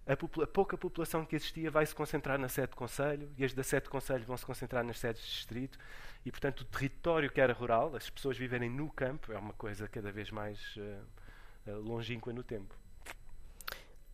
[0.07, 3.53] a, popula pouca população que existia vai se concentrar na sede de conselho e as
[3.53, 5.79] da sede de conselho vão se concentrar nas sedes de distrito
[6.25, 9.89] e, portanto, o território que era rural, as pessoas viverem no campo, é uma coisa
[9.89, 12.75] cada vez mais uh, longínqua no tempo.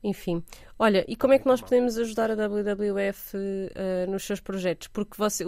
[0.02, 0.44] Enfim,
[0.78, 4.88] olha, e como é que nós podemos ajudar a WWF uh, nos seus projetos?
[4.88, 5.44] Porque você,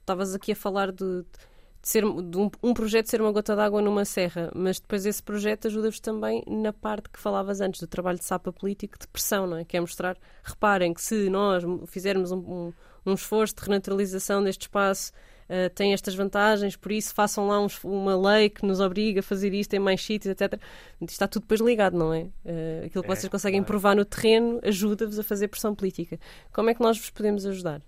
[0.00, 3.80] estavas aqui a falar de, de ser de um, um, projeto ser uma gota d'água
[3.80, 8.18] numa serra, mas depois esse projeto ajuda-vos também na parte que falavas antes do trabalho
[8.18, 9.64] de sapa político de pressão, não é?
[9.64, 12.72] Que é mostrar, reparem que se nós fizermos um, um,
[13.06, 15.12] um esforço de renaturalização deste espaço
[15.48, 19.22] uh, tem estas vantagens, por isso façam lá uns, uma lei que nos obriga a
[19.22, 20.60] fazer isto em mais sítios, etc.
[21.00, 22.22] Isto está tudo depois ligado, não é?
[22.44, 23.66] Uh, aquilo que é, vocês conseguem claro.
[23.66, 26.18] provar no terreno ajuda-vos a fazer pressão política.
[26.52, 27.80] Como é que nós vos podemos ajudar?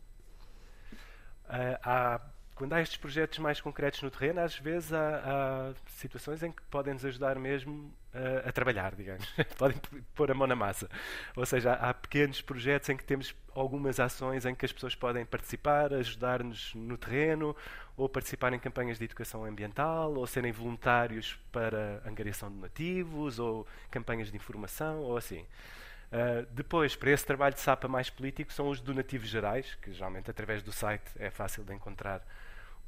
[1.49, 2.21] Uh, há
[2.59, 6.61] quando há estes projetos mais concretos no terreno, às vezes há, há situações em que
[6.65, 9.25] podem nos ajudar mesmo a, a trabalhar, digamos.
[9.57, 9.81] podem
[10.13, 10.91] pôr a mão na massa.
[11.37, 14.97] Ou seja, há, há pequenos projetos em que temos algumas ações em que as pessoas
[14.97, 17.55] podem participar, ajudar-nos no terreno,
[17.97, 23.69] ou participar em campanhas de educação ambiental, ou serem voluntários para angariação de nativos, ou
[23.89, 25.47] campanhas de informação, ou assim.
[26.11, 30.29] Uh, depois, para esse trabalho de SAPA mais político, são os donativos gerais, que geralmente
[30.29, 32.21] através do site é fácil de encontrar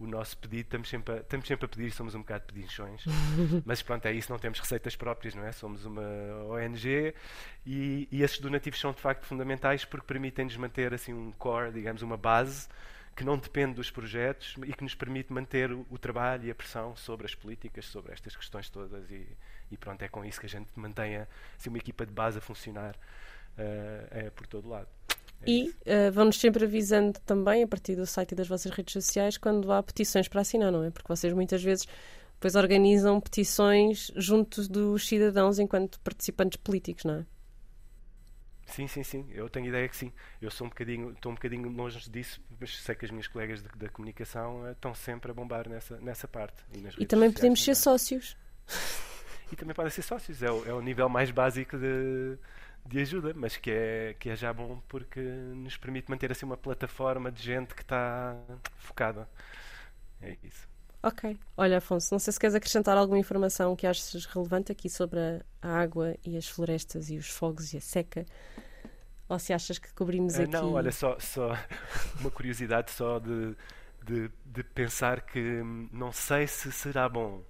[0.00, 3.04] o nosso pedido, estamos sempre a, estamos sempre a pedir, somos um bocado pedinchões,
[3.66, 5.52] mas pronto, é isso, não temos receitas próprias, não é?
[5.52, 6.02] Somos uma
[6.48, 7.14] ONG
[7.66, 12.00] e, e esses donativos são de facto fundamentais porque permitem-nos manter assim um core, digamos,
[12.00, 12.66] uma base
[13.14, 16.54] que não depende dos projetos e que nos permite manter o, o trabalho e a
[16.54, 19.28] pressão sobre as políticas, sobre estas questões todas e,
[19.70, 21.16] e pronto, é com isso que a gente mantém
[21.58, 24.88] assim, uma equipa de base a funcionar uh, é, por todo lado.
[25.42, 28.92] É e uh, vão-nos sempre avisando também, a partir do site e das vossas redes
[28.92, 30.90] sociais, quando há petições para assinar, não é?
[30.90, 31.86] Porque vocês muitas vezes
[32.34, 37.26] depois organizam petições junto dos cidadãos enquanto participantes políticos, não é?
[38.66, 39.26] Sim, sim, sim.
[39.30, 40.12] Eu tenho ideia que sim.
[40.40, 43.62] Eu sou um bocadinho, estou um bocadinho longe disso, mas sei que as minhas colegas
[43.62, 46.62] da comunicação uh, estão sempre a bombar nessa, nessa parte.
[46.72, 48.36] E, e também podemos ser sócios.
[49.52, 50.44] E também podem ser sócios.
[50.44, 52.38] É o, é o nível mais básico de,
[52.86, 56.56] de ajuda, mas que é, que é já bom porque nos permite manter assim uma
[56.56, 58.36] plataforma de gente que está
[58.78, 59.28] focada.
[60.20, 60.68] É isso.
[61.02, 61.38] Ok.
[61.56, 65.18] Olha, Afonso, não sei se queres acrescentar alguma informação que achas relevante aqui sobre
[65.62, 68.26] a água e as florestas e os fogos e a seca.
[69.28, 70.52] Ou se achas que cobrimos uh, aqui.
[70.52, 71.56] Não, olha, só, só
[72.20, 73.56] uma curiosidade só de,
[74.04, 77.42] de, de pensar que hum, não sei se será bom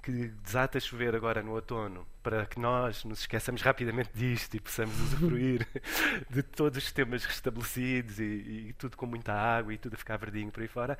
[0.00, 4.60] que desata a chover agora no outono, para que nós nos esqueçamos rapidamente disto e
[4.60, 5.66] possamos usufruir
[6.28, 8.22] de todos os sistemas restabelecidos e,
[8.68, 10.98] e, tudo com muita água e tudo a ficar verdinho por aí fora.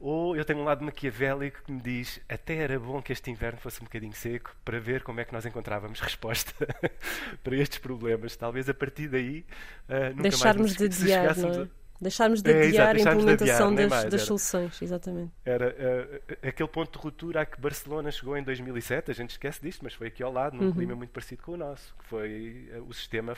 [0.00, 3.58] Ou eu tenho um lado maquiavélico que me diz até era bom que este inverno
[3.60, 6.52] fosse um bocadinho seco para ver como é que nós encontrávamos resposta
[7.42, 8.36] para estes problemas.
[8.36, 9.46] Talvez a partir daí
[9.88, 11.83] uh, nunca Deixarmos mais nos, de é?
[12.00, 15.32] Deixarmos de é, adiar é, a implementação adiar, das, das soluções, exatamente.
[15.44, 19.60] Era uh, aquele ponto de ruptura a que Barcelona chegou em 2007, a gente esquece
[19.62, 20.72] disto, mas foi aqui ao lado, num uhum.
[20.72, 23.36] clima muito parecido com o nosso, que foi uh, o sistema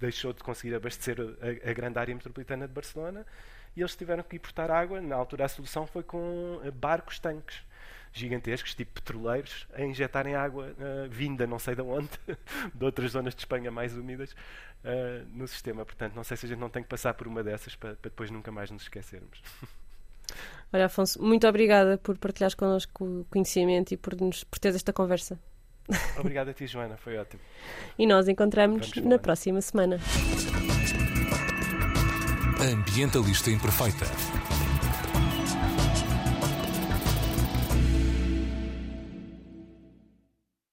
[0.00, 3.24] deixou de conseguir abastecer a, a, grande área metropolitana de Barcelona
[3.76, 5.00] e eles tiveram que importar água.
[5.00, 7.62] Na altura a solução foi com barcos tanques
[8.12, 12.10] gigantescos, tipo petroleiros, a injetarem água uh, vinda não sei de onde,
[12.74, 14.36] de outras zonas de Espanha mais úmidas,
[14.84, 15.84] uh, no sistema.
[15.84, 18.10] Portanto, não sei se a gente não tem que passar por uma dessas para, para
[18.10, 19.42] depois nunca mais nos esquecermos.
[20.72, 24.92] Olha, Afonso, muito obrigada por partilhares connosco o conhecimento e por, nos, por teres esta
[24.92, 25.38] conversa.
[26.18, 27.42] Obrigado a ti, Joana, foi ótimo.
[27.98, 29.98] E nós encontramos-nos na próxima semana.
[32.60, 34.06] Ambientalista Imperfeita.